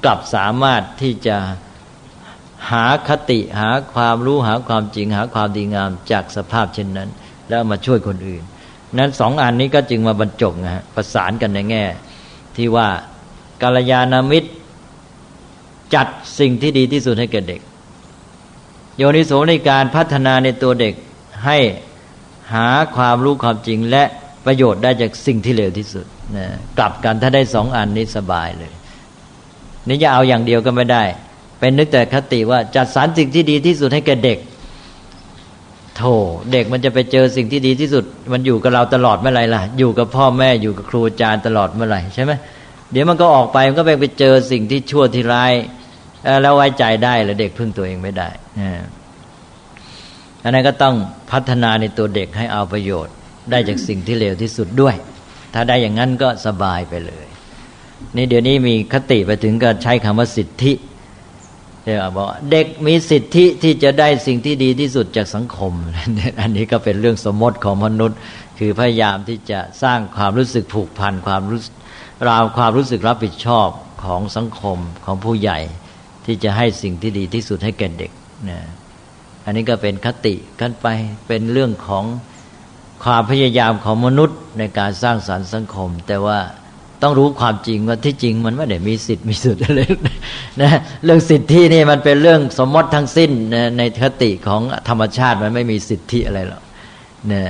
[0.04, 1.36] กลับสามารถที่จะ
[2.70, 7.08] หาคติหาความรู้หาความจริง หาความดีงามจากสภาพเช่นนั้น
[7.48, 8.42] แล้วมาช่วยคนอื่น
[8.98, 11.84] นั้นสองอันนี้ก็จึงมาบรรจบนะฮะประสานกันในแง่
[12.56, 12.88] ที่ว่า
[13.62, 14.50] กาลยานามิตร
[15.94, 17.60] จัดสิ่งที่ดีที่สุดให้แก่เด็ก
[18.96, 20.94] โยนิโสในการพัฒนาในตัวเด็ก
[21.44, 21.58] ให้
[22.52, 24.04] หาความรู้ความจริงและ
[24.46, 26.06] ประโยชน์ได้จากสิ่งที่เลวที่สุด
[26.36, 26.46] นะ
[26.78, 28.72] กลับกันถ้าได้สองอันนี้สบายเลย
[29.88, 31.04] นี่จะเอาอย่างเดียวก็ไม่ได้
[31.58, 34.38] เป็นนึกแต่คติว่าจัดสรรสิ่งที่ดีที่สุดให้แก่เด็ก
[35.96, 36.14] โธ่
[36.52, 42.32] เด็กมันจะไปเจอสิ่งที่ดีที่สุด มันอยู่กับเราตลอดเมื่อไรล่ะ อยู่กับพ่อแม่อยู่กับครูอาจารย์ตลอดเมื่อไรใช่ไหม
[42.92, 45.52] เดี๋ยวมันก็ออกไปมันก็ไปไปเจอสิ่งที่ชั่วที่ร้าย
[46.42, 48.28] แล้วไว้ใจได้แล้วเด็กพึ่งตัวเองไม่ได้
[50.42, 50.94] อันนั้นก็ต้อง
[51.30, 53.14] พัฒนาในตัวเด็กให้เอาประโยชน์
[53.50, 54.94] ได้จากสิ่งที่เลวที่สุดด้วย
[55.54, 57.26] ถ้าได้อย่างนั้นก็สบายไปเลย
[58.16, 60.72] นี่เดี๋ยวนี้มีคติไปถึงก็ใช้คำว่าสิทธิ
[62.16, 65.72] บอกเด็กมีสิทธิที่จะได้สิ่งที่ดีที่สุดจากสังคม
[66.40, 68.18] อันนี้ก็เป็นเรื่องสมมติของมนุษย์
[68.58, 71.60] คือพยายามที่จะสร้างความรู้สึกผูกพันความรู้
[72.28, 73.68] ราวความรู้สึกรับผิดชอบ
[74.04, 75.58] ของสังคมของผู้ใหญ่
[76.24, 78.10] ที่จะให้สิ่งที่ดีที่สุดให้แก่เด็ก
[78.48, 78.58] นะ
[79.44, 80.86] อันนี้ก็เป็นคติกันไป
[81.28, 82.04] เป็นเรื่องของ
[83.04, 86.38] ความพยายามของมนุษย์ในการสร้างสารรค์สังคม แต่ว่า
[87.02, 89.80] ต้องรู้ความจริงว่าที่จริงมันไม่ได้มีสิทธิ์มีสุดอะไร
[90.62, 90.70] นะ
[91.04, 96.62] เรื่องสิทธินี่มันเป็นเรื่องสมมติทั้งสิ้นนะในคติของธรรมชาติมันไม่มีสิทธิอะไรหรอก
[97.32, 97.42] นะ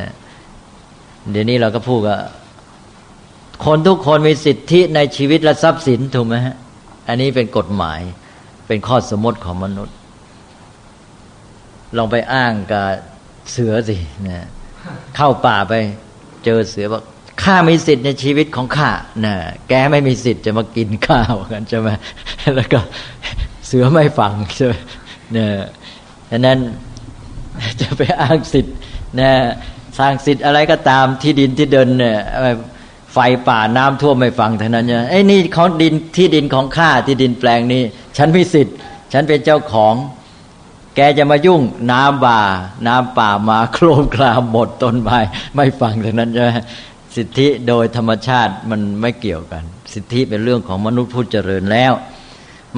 [1.31, 2.19] เดี๋ยวนี้เราก็พูดว่า
[3.65, 6.57] คนทุกคนมีสิทธิในชีวิตและทรัพย์สินถูกไหมฮะ
[7.09, 8.01] อันนี้เป็นกฎหมาย
[8.67, 9.97] เป็นข้อสมมติของมนุษย์
[11.97, 12.87] ลองไปอ้างกับ
[13.53, 13.97] เสือสิ
[14.29, 14.47] นะ
[15.17, 15.75] เข้าป่าไป
[16.45, 17.03] เจอเสือบอก
[17.49, 18.91] ข้ามีสิทธิ์ในชีวิตของข้า
[19.25, 19.35] นะ
[19.69, 21.89] แกไม่มีสิทธิ์จะมากินข้าวกันใช่ไหม
[22.57, 22.81] แล้วก็
[23.67, 24.75] เสือไม่ฟังใช่ไหม
[25.33, 25.51] เนี่ย
[26.31, 26.59] ดังนั้น
[27.81, 28.75] จะไปอ้างสิทธิ์
[29.21, 29.31] นะ
[29.99, 32.19] สร้างสิทธิ์อะไรก็ตามที่ดินที่เดินเนี่ย
[33.13, 33.19] ไฟ
[33.49, 37.83] ป่าน้ำท่วมไม่ฟังเท่านั้นเนี่ยไอ้นี่เขาดินที่ดินของข้าที่ดินแปลงนี้
[38.17, 38.77] ฉันมีสิทธิ์
[39.13, 39.95] ฉันเป็นเจ้าของ
[40.97, 42.41] แกจะมายุ่งน้ำบ่า
[42.87, 45.19] น้ำป่ามาโครมคลามหมดต้นไม้
[45.57, 46.51] ไม่ฟังเท่านั้นใช่ไหม
[47.17, 51.93] สิทธิโดยธรรมชาติมันไม่เกี่ยวกัน สิทธิเป็นเรื่องของมนุษย์ผู้เจริญแล้ว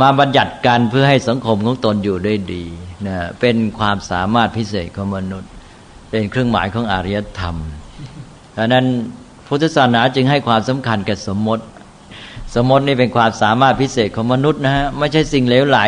[0.01, 2.64] มาบัญญัติกันเพื่อให้สังคมของตนอยู่ได้ดี
[3.07, 5.51] นะเป็นความสามารถพิเศษของมนุษย์
[6.11, 7.57] เป็นเครื่องหมายของอารยธรรม
[8.57, 8.87] ดังนั้น
[9.47, 11.64] พุทธศาสนาจึงให้ความสำคัญแก่สมมติ
[12.55, 15.81] สมมตินี่เป็นความสามารถพิเศษของมนุษย์นะฮะไม่ใช่สิ่งเลวไหล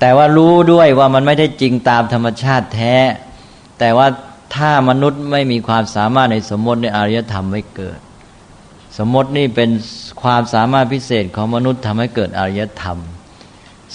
[0.00, 2.96] แต่ว่ารู้ด้วยว่ามันไม่ได้จริงตามธรรมชาติแท้
[3.78, 4.06] แต่ว่า
[4.54, 7.98] ถ้ามนุษย์ไม่มีความสามารถในสมมติในอารยธรรมไม่เกิด
[8.98, 9.70] สมมตินี่เป็น
[10.22, 12.98] ความสามารถพิเศษของมนุษย์ทำให้เกิดอารยธรรม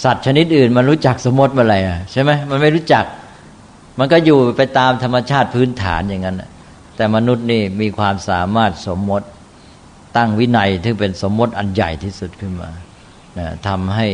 [0.02, 1.78] สัตว์ชนิดอื่นมันรู้จักสมมติเมื่อไหร่
[2.12, 3.04] ใช่ไหมมันไม่รู้จัก
[3.98, 6.42] มันก็อยู่ไปตามธรรมชาติพื้นฐานอย่างนั้น
[6.96, 9.26] แต่มนุษย์นี่มีความสามารถสมมติ
[10.16, 12.70] ตั้งวินัยที่เป็นสมมติอันใหญ่ที่สุดขึ้นมา
[13.68, 14.08] ทำให้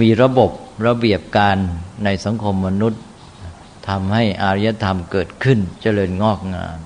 [0.00, 0.50] มีระบบ
[0.86, 1.56] ระเบียบการ
[2.04, 3.02] ในสังคมมนุษย์
[3.88, 6.76] ทำให้อารยธรรมเกิดขึ้นเจริญงอกงาม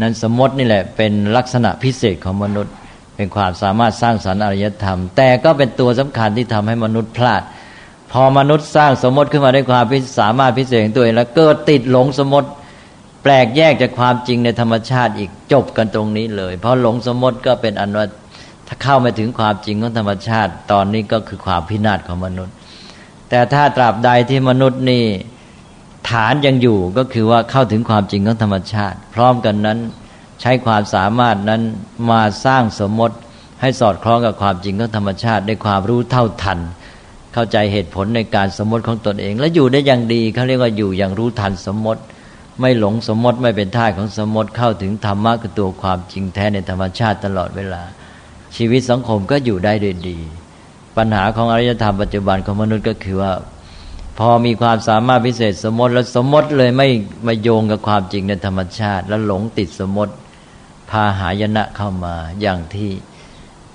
[0.00, 2.74] นั้นสมมตินี่แหละเป็นลักษณะพิเศษของมนุษย์
[3.16, 7.42] เป็นความสามารถสร้างสรรค์อารยธรรม แต่ก็เป็นตัวสำคัญที่ทำให้มนุษย์พลาด
[8.12, 9.84] พอมนุษย์สร้างสมมติขึ้นมาด้วยความ
[10.18, 12.48] สามารถพิเศษของตัวเองแล้วเกิดติดหลงสมมติ
[13.22, 18.06] แปลกแยกจากความจริงในธรรมชาติอีกจบกันตรงนี้เลย เพราะหลงสมมติก็เป็นอันว่า
[18.66, 22.54] ถ้าเข้ามาถึงความจริงของธรรมชาติ ตอนนี้ก็คือความพินาศของมนุษย์
[23.28, 25.04] แต่ถ้าตราบใดที่มนุษย์นี่
[26.10, 29.78] ฐานยังอยู่ก็คือว่าเข้าถึงความจริงของธรรมชาติ พร้อมกันนั้น
[30.40, 31.62] ใช้ความสามารถนั้น
[32.10, 33.16] มาสร้างสมมติ
[33.60, 36.58] ให้สอดคล้องกับความจริงของธรรมชาติด้วยความรู้เท่าทัน
[37.34, 42.02] เข้าใจเหตุผลในการสมมติของตนเอง และอยู่ได้อย่างดีเขาเรียกว่าอยู่อย่างรู้ทันสมมติ
[42.60, 47.82] ไม่หลงสมมติไม่เป็นท่าของสมมติเข้าถึงธรรมะคือตัวความจริงแท้ในธรรมชาติตลอดเวลา
[48.56, 50.18] ชีวิตสังคมก็อยู่ได้ด้วยดี
[50.96, 53.32] ปัญหาของอารยธรรมปัจจุบันของมนุษย์ก็คือว่า
[54.18, 56.88] พอมีความสามารถพิเศษสมมติแล้วสมมติเลยไม่
[57.26, 60.12] มาโยงกับความจริงในธรรมชาติ แล้วหลงติดสมมติ
[60.90, 62.90] พาหายนะเข้ามาอย่างที่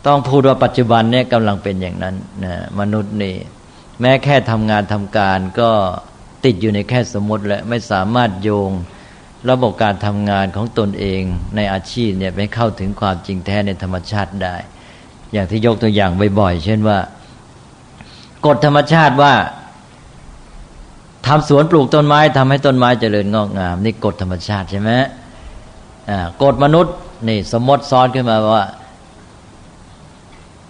[0.05, 3.35] ต้องพูดว่าปัจจุบันเนี่ยกำลังเป็นอย่างนั้นนะมนุษย์นี่
[4.01, 5.71] แม้แค่ทำงานทำการก็
[6.45, 8.71] ติดอยู่ในแค่สมมติและไม่สามารถโยง
[9.49, 11.21] ระบบการทำงานของตนเอง
[11.55, 14.55] ในอาชีพเนี่ยไปเข้าถึงความจริงแท้ในธรรมชาติได้
[15.33, 16.97] อย่างที่ยกตัวอย่างบ่อยๆ เช่นว่า
[18.45, 19.33] กฎธรรมชาติว่า
[21.29, 24.91] ทำสวนปลูกต้นไม้ทำให้ต้นไม้เจริญงอกงาม นี่กฎธรรมชาติใช่ไหม
[26.43, 26.95] กฎมนุษย์
[27.27, 28.65] นี่สมมติซ้อนขึ้นมาว่า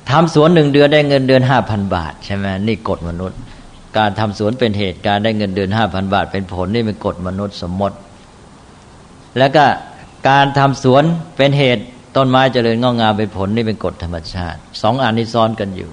[0.10, 3.40] ทำสวนหนึ่งเดือนได้เงินเดือนห้าพันบาทใช่ไหมนี่กฎมนุษย์
[3.98, 7.96] การทำสวนเป็นเหตุการได้เงินเดือนห้าพันบาท เป็นผลนี่เป็นกฎมนุษย์สมมติ
[9.38, 9.66] แล้วก็
[10.30, 11.04] การทำสวน
[11.38, 11.84] เป็นเหตุ
[12.18, 15.90] ต้นไม้เจริญงอกงามเป็นผลนี่เป็นกฎธรรมชาติสองอันนี้ซ้อนกันอยู่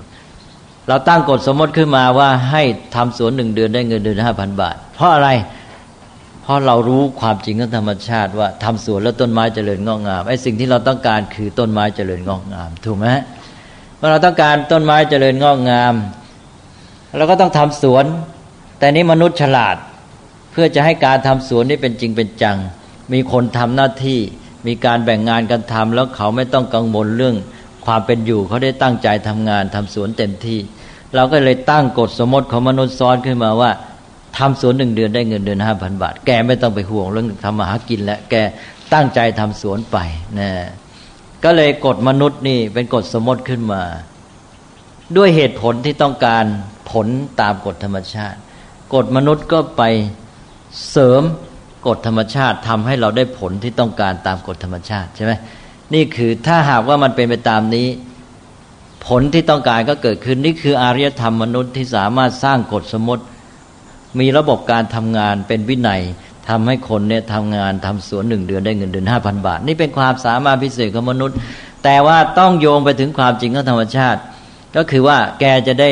[0.88, 2.62] เราตั้งกฎสมมติขึ้นมาว่าให้
[2.94, 5.28] ทำสวนหนึ่งเดือนได้เงินเดือนห้าพันบาท เพราะอะไร
[6.42, 13.06] เพราะเรารู้ความจริงของธรรมชาติว่าทำสวนแล้วต้นไม้เจริญงอกงามไอ้สิ่งที่เราต้องการคือต้นไม้เจริญงอกงาม ถูกไหม
[13.98, 15.94] เมื่อเราต้องการต้นไม้เจริญงอกงาม
[17.16, 18.04] เราก็ต้องทำสวน
[18.78, 19.76] แต่นี้มนุษย์ฉลาด
[20.52, 22.56] เพื่อจะให้การทำสวนนี่เป็นจริงเป็นจัง
[23.12, 24.18] มีคนทำหน้าที่
[24.66, 27.36] มีการแบ่งงานกันทำแล้วเขาไม่ต้องกังวลเรื่อง
[27.86, 30.58] ความเป็นอยู่เขาได้ตั้งใจทำงานทำสวนเต็มที่
[31.14, 33.70] เราก็เลยตั้งกฎสมมติของมนุษย์ซ้อนขึ้นมาว่า
[34.38, 38.34] ทำสวนหนึ่งเดือนได้เงินเดือนห้าพันบาท แกไม่ต้องไปห่วงเรื่องทำมาหากินแล้วแก
[38.92, 39.96] ตั้งใจทำสวนไป
[40.38, 40.50] นะ
[41.44, 43.82] ก็เลยกฎมนุษย์นี่เป็นกฎสมมติขึ้นมา
[45.16, 46.44] ด้วยเหตุผลที่ต้องการ
[46.90, 47.06] ผล
[47.40, 48.38] ตามกฎธรรมชาติ
[48.94, 49.82] กฎมนุษย์ก็ไป
[50.90, 51.22] เสริม
[51.86, 55.32] กฎธรรมชาติทำให้เราได้ผลที่ต้องการตามกฎธรรมชาติใช่ไหม
[55.94, 57.86] นี่คือถ้าหากว่ามันเป็นไปตามนี้
[59.06, 63.24] ผลที่ต้องการก็เกิดขึ้นนี่คืออารยธรรมมนุษย์ที่สามารถสร้างกฎสมมติ
[64.20, 66.02] มีระบบการทำงานเป็นวินัย
[66.48, 71.36] ทำให้คนเนี่ยทำงานทำสวนหนึ่งเดือนได้เงินเดือนห้าพันบาท นี่เป็นความสามารถพิเศษของมนุษย์
[71.84, 74.20] แต่ว่าต้องโยงไปถึงความจริงของธรรมชาติ
[74.76, 75.90] ก็คือว่าแกจะได้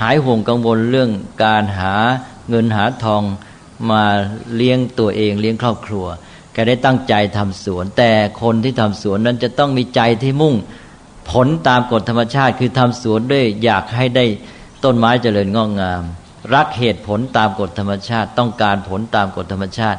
[0.00, 1.10] หายห่วงกังวลเรื่อง
[1.44, 1.94] การหา
[2.48, 3.22] เงินหาทอง
[3.90, 4.02] มา
[4.54, 6.06] เลี้ยงตัวเองเลี้ยงครอบครัว
[6.52, 8.10] แกได้ตั้งใจทำสวน แต่
[8.42, 10.54] คนที่ทำสวนนั้นจะต้องมีใจที่มุ่ง
[11.30, 14.24] ผลตามกฎธรรมชาติ คือทำสวนด้วยอยากให้ได้
[14.84, 16.02] ต้นไม้เจริญงอกงาม
[16.54, 19.98] รักเหตุผลตามกฎธรรมชาติ ต้องการผลตามกฎธรรมชาติ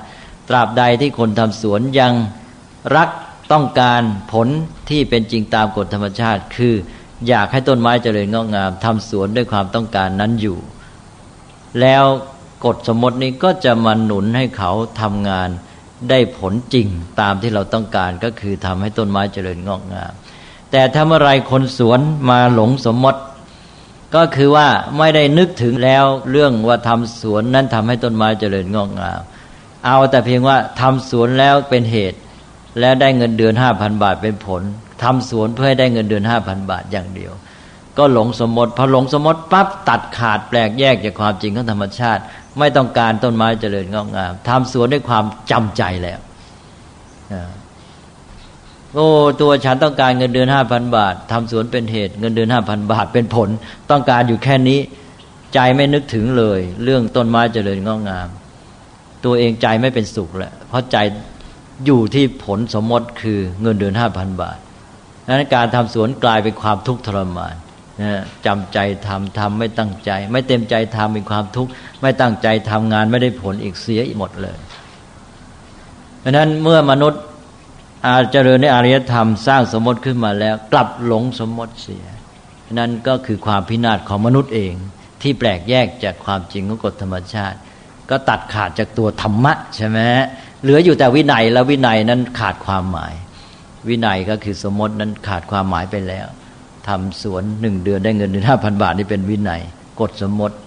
[0.49, 2.13] ตราบใดที่คนทำสวนยัง
[2.95, 3.09] รัก
[3.51, 4.01] ต้องการ
[4.34, 4.47] ผล
[4.89, 6.74] ที่เป็นจริงตามกฎธรรมชาติ คือ
[7.28, 10.57] อยากให้ต้นไม้เจริญงอกงามทำสวนด้วยความต้องการนั้นอยู่
[11.82, 12.03] แล้ว
[12.65, 14.71] กฎสมมตินี้ก็จะมาหนุนให้เขา
[15.01, 15.49] ทำงาน
[16.09, 16.88] ได้ผลจริง
[17.21, 20.13] ตามที่เราต้องการก็คือทำให้ต้นไม้เจริญงอกงาม
[20.76, 21.99] แต่ถ้าเมื่อไรคนสวน
[22.30, 23.21] มาหลงสมมติ
[24.15, 24.67] ก็คือว่า
[24.97, 29.21] ไม่ได้นึกถึงแล้วเรื่องว่าทำสวนนั้นทำให้ต้นไม้เจริญงอกงาม
[29.86, 32.19] เอาแต่เพียงว่าทำสวนแล้วเป็นเหตุ
[32.80, 34.61] แล้วได้เงินเดือนห้าพันบาทเป็นผล
[35.03, 37.32] ทำสวนเพื่อให้ได้เงินเดือนห้าพันบาทอย่างเดียว
[37.97, 42.21] ก็หลงสมมติพอหลงสมมติปั๊บตัดขาดแปลกแยกจากความจริงของธรรมชาติ
[42.59, 46.19] ไม่ต้องการต้นไม้เจริญงอกงามทำสวนด้วยความจำใจแล้ว
[48.95, 49.07] โอ้
[49.41, 53.49] ตัวฉันต้องการเงินเดือนห้าพันบาททำสวนเป็นเหตุเงินเดือนห้าพันบาทเป็นผล
[53.91, 54.79] ต้องการอยู่แค่นี้
[55.53, 58.27] ใจไม่นึกถึงเลย เรื่องต้นไม้เจริญงอกงาม
[59.25, 60.97] ตัวเองใจไม่เป็นสุขแล้วเพราะใจ
[61.85, 64.57] อยู่ที่ผลสมมติคือเงินเดือนห้าพันบาท
[65.27, 67.55] นั้นการทำสวนกลายเป็นความทุกข์ทรมาน
[68.45, 71.71] จำใจทำทำไม่ตั้งใจ ไม่เต็มใจทำเป็นความทุกข์
[72.01, 74.57] ไม่ตั้งใจทำงานไม่ได้ผลอีกเสียหมดเลย
[76.19, 77.21] เพราะนั้นเมื่อมนุษย์
[78.07, 82.05] อาจเจริญในอารยธรรมสร้างสมมติขึ้นมาแล้ว กลับหลงสมมติเสีย
[82.79, 84.73] นั่นก็คือความพินาศของมนุษย์เอง
[85.21, 87.57] ที่แปลกแยกจากความจริงของกฎธรรมชาติ
[88.09, 89.99] ก็ตัดขาดจากตัวธรรมะใช่ไหม
[90.61, 93.13] เหลืออยู่แต่วินัยแล้ววินัยนั้นขาดความหมาย
[93.89, 96.27] วินัยก็คือสมมตินั้นขาดความหมายไปแล้ว
[96.87, 99.61] ทำสวนหนึ่งเดือนได้เงินเดือนห้าพันบาทนี่เป็นวินัย
[99.99, 100.57] กฎสมมติ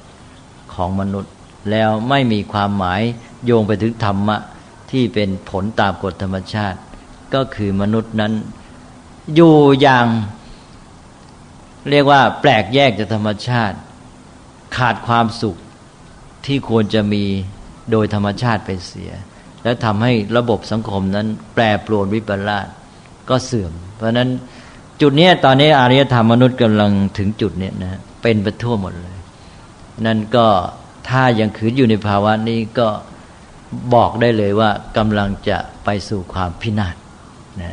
[0.74, 1.32] ของมนุษย์
[1.70, 3.00] แล้วไม่มีความหมาย
[3.44, 4.36] โยงไปถึงธรรมะ
[4.90, 6.78] ที่เป็นผลตามกฎธรรมชาติ
[7.34, 8.32] ก็คือมนุษย์นั้น
[9.34, 10.06] อยู่อย่าง
[11.90, 13.76] เรียกว่า แปลกแยกจากธรรมชาติ
[14.76, 15.56] ขาดความสุข
[16.46, 17.24] ที่ควรจะมี
[17.90, 19.12] โดยธรรมชาติไปเสีย
[19.62, 22.66] และทำให้ระบบสังคมนั้นแปรปรวนวิปลาส
[23.28, 24.28] ก็เสื่อม เพราะนั้น
[25.00, 29.16] จุดนี้ตอนนี้อารยธรรมมนุษย์กำลังถึงจุดนี้นะเป็นไปทั่วหมดเลย
[30.06, 30.46] นั่นก็
[31.08, 32.88] ถ้ายังขืนอยู่ในภาวะนี้ก็
[33.94, 36.96] บอกได้เลยว่ากำลังจะไปสู่ความพินาศ
[37.60, 37.70] นะ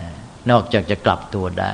[0.50, 1.74] นอกจากจะกลับตัวได้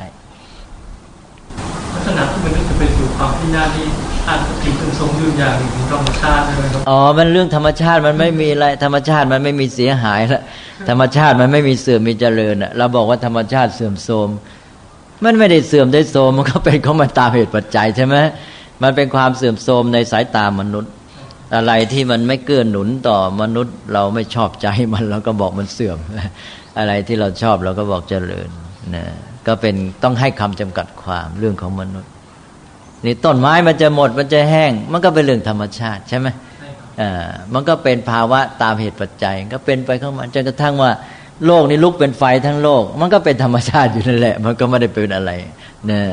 [1.93, 3.88] ลักษณะที่มันจะไปสู่ความพินาศนี่
[4.28, 10.43] อาจจะถึงเป็นทรงยืนอย่างหนึ่งธรรมชาติใช่ไหมครับอ๋อมันเรื่องธรรมชาติมันไม่มีอะไรธรรมชาติมันไม่มีเสียหายแล้ว
[10.89, 14.30] ธรรมชาติมันไม่มีเสื่อมมีเจริญอะเราบอกว่าธรรมชาติเสื่อมโทรม
[15.24, 18.16] มันไม่ได้เสื่อมได้โทรมมันก็เป็นของมันตามเหตุปัจจัยใช่ไหม
[18.84, 20.91] มันเป็นความเสื่อมโทรมในสายตามนุษย์
[21.55, 25.97] อะไรที่มันไม่เกื้อหนุนต่อมนุษย์ เราไม่ชอบใจมันเราก็บอกมันเสื่อม
[26.80, 28.49] อะไรที่เราชอบเราก็บอกเจริญ
[28.95, 29.03] นะ
[29.47, 32.11] ก็เป็นต้องให้คำจำกัดความเรื่องของมนุษย์
[33.05, 36.27] นี่ต้นไม้มันจะหมดมันจะแห้ง มันก็เป็นเรื่องธรรมชาติใช่ไหม
[37.01, 40.91] อ่ามันก็เป็นภาวะตามเหตุปัจจัย ก็เป็นไปของมันจนกระทั่งว่า
[41.45, 45.32] โลกนี้ลุกเป็นไฟทั้งโลก มันก็เป็นธรรมชาติอยู่นั่นแหละ มันก็ไม่ได้เป็นอะไร
[45.88, 46.03] เนี่ย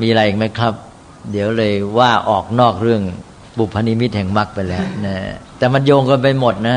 [0.00, 0.72] มีอะไรอีกไหมครับ
[1.30, 3.02] เดี๋ยวเลยว่าออกนอกเรื่อง
[3.58, 5.14] บุพนิมิตแห่งมรรคไปแล้วนะ
[5.58, 6.76] แต่มันโยงกันไปหมดนะ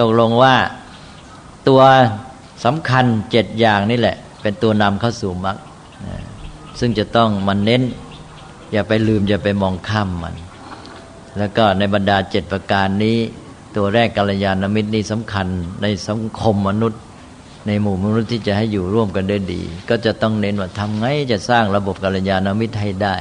[0.00, 0.54] ตกลงว่า
[1.68, 1.80] ตัว
[2.64, 5.56] สำคัญเจ็ดอย่างนี่แหละ เป็นตัวนำเข้าสู่มรรค
[6.78, 7.82] ซึ่งจะต้องมันเน้น
[8.72, 10.34] อย่าไปลืมอย่าไปมองข้ามมัน
[11.38, 13.16] แล้วก็ในบรรดาเจ็ดประการนี้
[13.76, 15.46] ตัวแรกกัลยาณมิตรนี่สำคัญ
[15.82, 17.00] ในสังคมมนุษย์
[17.66, 23.16] ในหมู่มนุษย์ที่จะให้อยู่ร่วมกันได้ดี ก็จะต้องเน้นว่าทำไงจะสร้างระบบกัลยาณมิตรให้ได้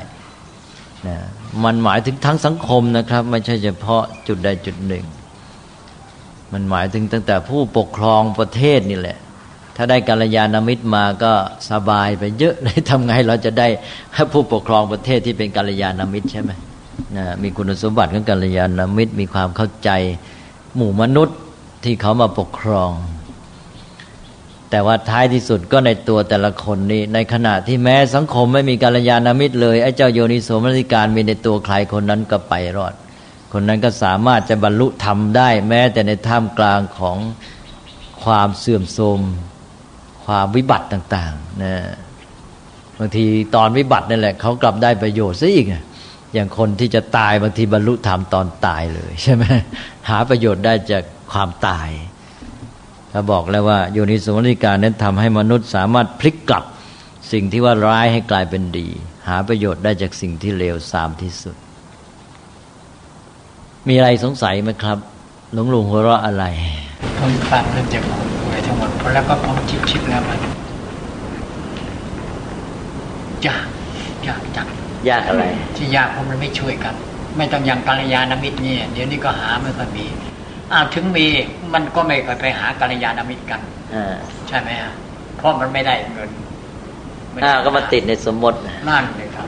[1.08, 1.16] นะ
[1.64, 5.06] มันหมายถึงทั้งสังคมนะครับ ไม่ใช่เฉพาะจุดใดจุดหนึ่ง
[6.54, 9.18] มันหมายถึงตั้งแต่ผู้ปกครองประเทศนี่แหละ
[9.76, 11.34] ถ้าได้กัลยาณมิตรมาก็
[11.72, 13.68] สบายไปเยอะเลยทำไงเราจะได้
[14.34, 16.52] ผู้ปกครองประเทศที่เป็นกัลยาณมิตรใช่ไหม
[17.18, 19.90] นะมีคุณสมบัติของกัลยาณมิตร มีความเข้าใจ
[20.76, 21.38] หมู่มนุษย์
[21.84, 22.92] ที่เขามาปกครอง
[24.70, 32.94] แต่ว่าท้ายที่สุดก็ในตัวแต่ละคนนี้ ในขณะที่แม้สังคมไม่มีกัลยาณมิตรเลยไอ้เจ้าโยนิโสมนสิการมีในตัวใครคนนั้นก็ไปรอด
[33.52, 37.18] คนนั้นก็สามารถจะบรรลุธรรมได้ แม้แต่ในท่ามกลางของ
[38.24, 39.20] ความเสื่อมโทรม
[40.26, 41.76] ความวิบัติต่างๆนะ
[42.98, 43.26] บางที
[43.56, 45.68] ตอนวิบัตินั่นแหละเขากลับได้ประโยชน์ซะอีก
[46.34, 49.44] อย่างคนที่จะตายบางทีบรรลุธรรมตอนตายเลยใช่ไหม
[50.10, 51.90] หาประโยชน์ได้จากความตาย
[53.12, 56.64] เขาบอกแล้วว่าโยนิสมนิการนั้นทำให้มนุษย์สามารถพลิกกลับ
[57.32, 58.88] สิ่งที่ว่าร้ายให้กลายเป็นดี
[59.28, 61.56] หาประโยชน์ได้จากสิ่งที่เลวทรามที่สุด
[63.88, 64.98] มีอะไรสงสัยไหมครับ
[65.54, 66.46] หลวงลุงหัวเราะอะไร
[67.20, 70.40] ผมฟังเริ่มจากคนป่วยทั้งหมดพอแล้วก็ผมชิบชิบแล้วมัน
[73.48, 73.66] ยาก
[74.28, 74.68] ยากจัง
[75.10, 75.44] ยากอะไร
[75.76, 76.96] ที่ยากเพราะมันไม่ช่วยกัน
[77.38, 80.06] ไม่ต้องอย่างกัลยาณมิตรเนี่ยเดี๋ยวนี้ก็หาไม่ค่อยมี
[80.72, 81.26] อ้าวถึงมี
[81.74, 83.62] มันก็ไม่ค่อยไปหากัลยาณมิตรกัน
[83.96, 84.16] อ่า
[84.48, 84.94] ใช่ไหมฮะ
[85.38, 86.30] เพราะมันไม่ได้เงิน
[87.44, 89.48] อ่าก็มาติดในสมมตินะนั่นเลยครับ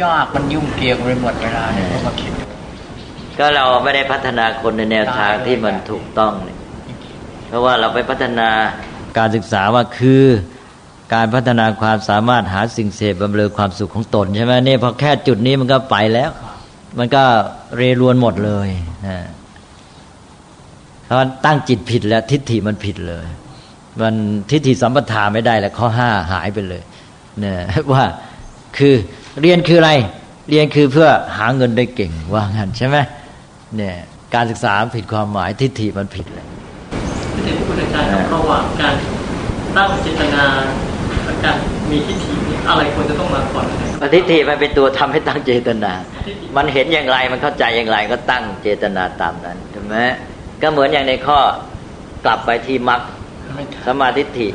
[0.00, 2.43] ยากมันยุ่งเกี่ยวไปหมดเวลาเนี่ยผมมาคิดดู
[3.38, 6.58] ก็เราไม่ได้พัฒนาคนในแนวทางที่มันถูกต้องเนี่ย
[7.48, 8.48] เพราะว่าเราไปพัฒนา
[9.18, 10.24] การศึกษาว่าคือ
[11.14, 16.30] การพัฒนาความสามารถหาสิ่งเสพบำเรอความสุขของตนใช่ไหมเนี่ยพอแค่จุดนี้มันก็ไปแล้ว
[16.98, 17.24] มันก็
[17.76, 18.68] เรรวนหมดเลย
[19.06, 19.18] นะ
[21.04, 23.26] เพราะตั้งจิตผิดแล้ว ทิฏฐิมันผิดเลย
[24.00, 24.14] มัน
[24.50, 26.82] ทิฏฐิสัมปทาไม่ได้แล้วข้อห้าหายไปเลย
[27.40, 27.58] เนี่ย
[27.92, 28.04] ว่า
[28.76, 28.94] คือ
[29.40, 29.92] เรียนคืออะไร
[30.50, 31.08] เรียนคือเพื่อ
[31.38, 32.96] หาเงินได้เก่งว่างั้นใช่ไหม
[33.76, 33.96] เนี่ย
[34.34, 36.46] การศึกษาผิดความหมายทิฏฐิมันผิดเลย
[37.44, 38.94] ที่พระพุทธเจ้าครับระหว่างการ
[39.76, 40.44] ตั้งเจตนา
[41.24, 41.56] และการ
[41.90, 45.92] มีทิฏฐิเนี่ยอะไรควรจะต้องมาก่อนนะครับทิฏฐิมันเป็นตัวทำให้ตั้งเจตนา
[46.56, 49.96] มันเห็นอย่างไรมันเข้าใจอย่างไรก็ตั้งเจตนาตามนั้นใช่ไหม
[50.62, 51.38] ก็เหมือนอย่างในข้อ
[52.24, 53.00] กลับไปที่มรรค
[53.54, 54.48] ไม่สมาธิฏฐิ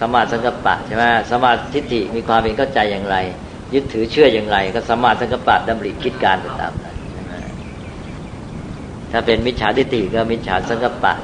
[0.00, 3.16] สมาสังกัปปะใช่ไหมสมาธิฏฐิมีความเป็นเข้าใจอย่างไร
[3.74, 6.93] ยึดถือเชื่ออย่างไร ก็สมาสังกัปปะดำริคิดการไปตามนั้นใช่ไหม
[9.16, 11.14] ถ้าเป็นมิจฉาทิฏฐิก็มิจฉาสังกัปปะ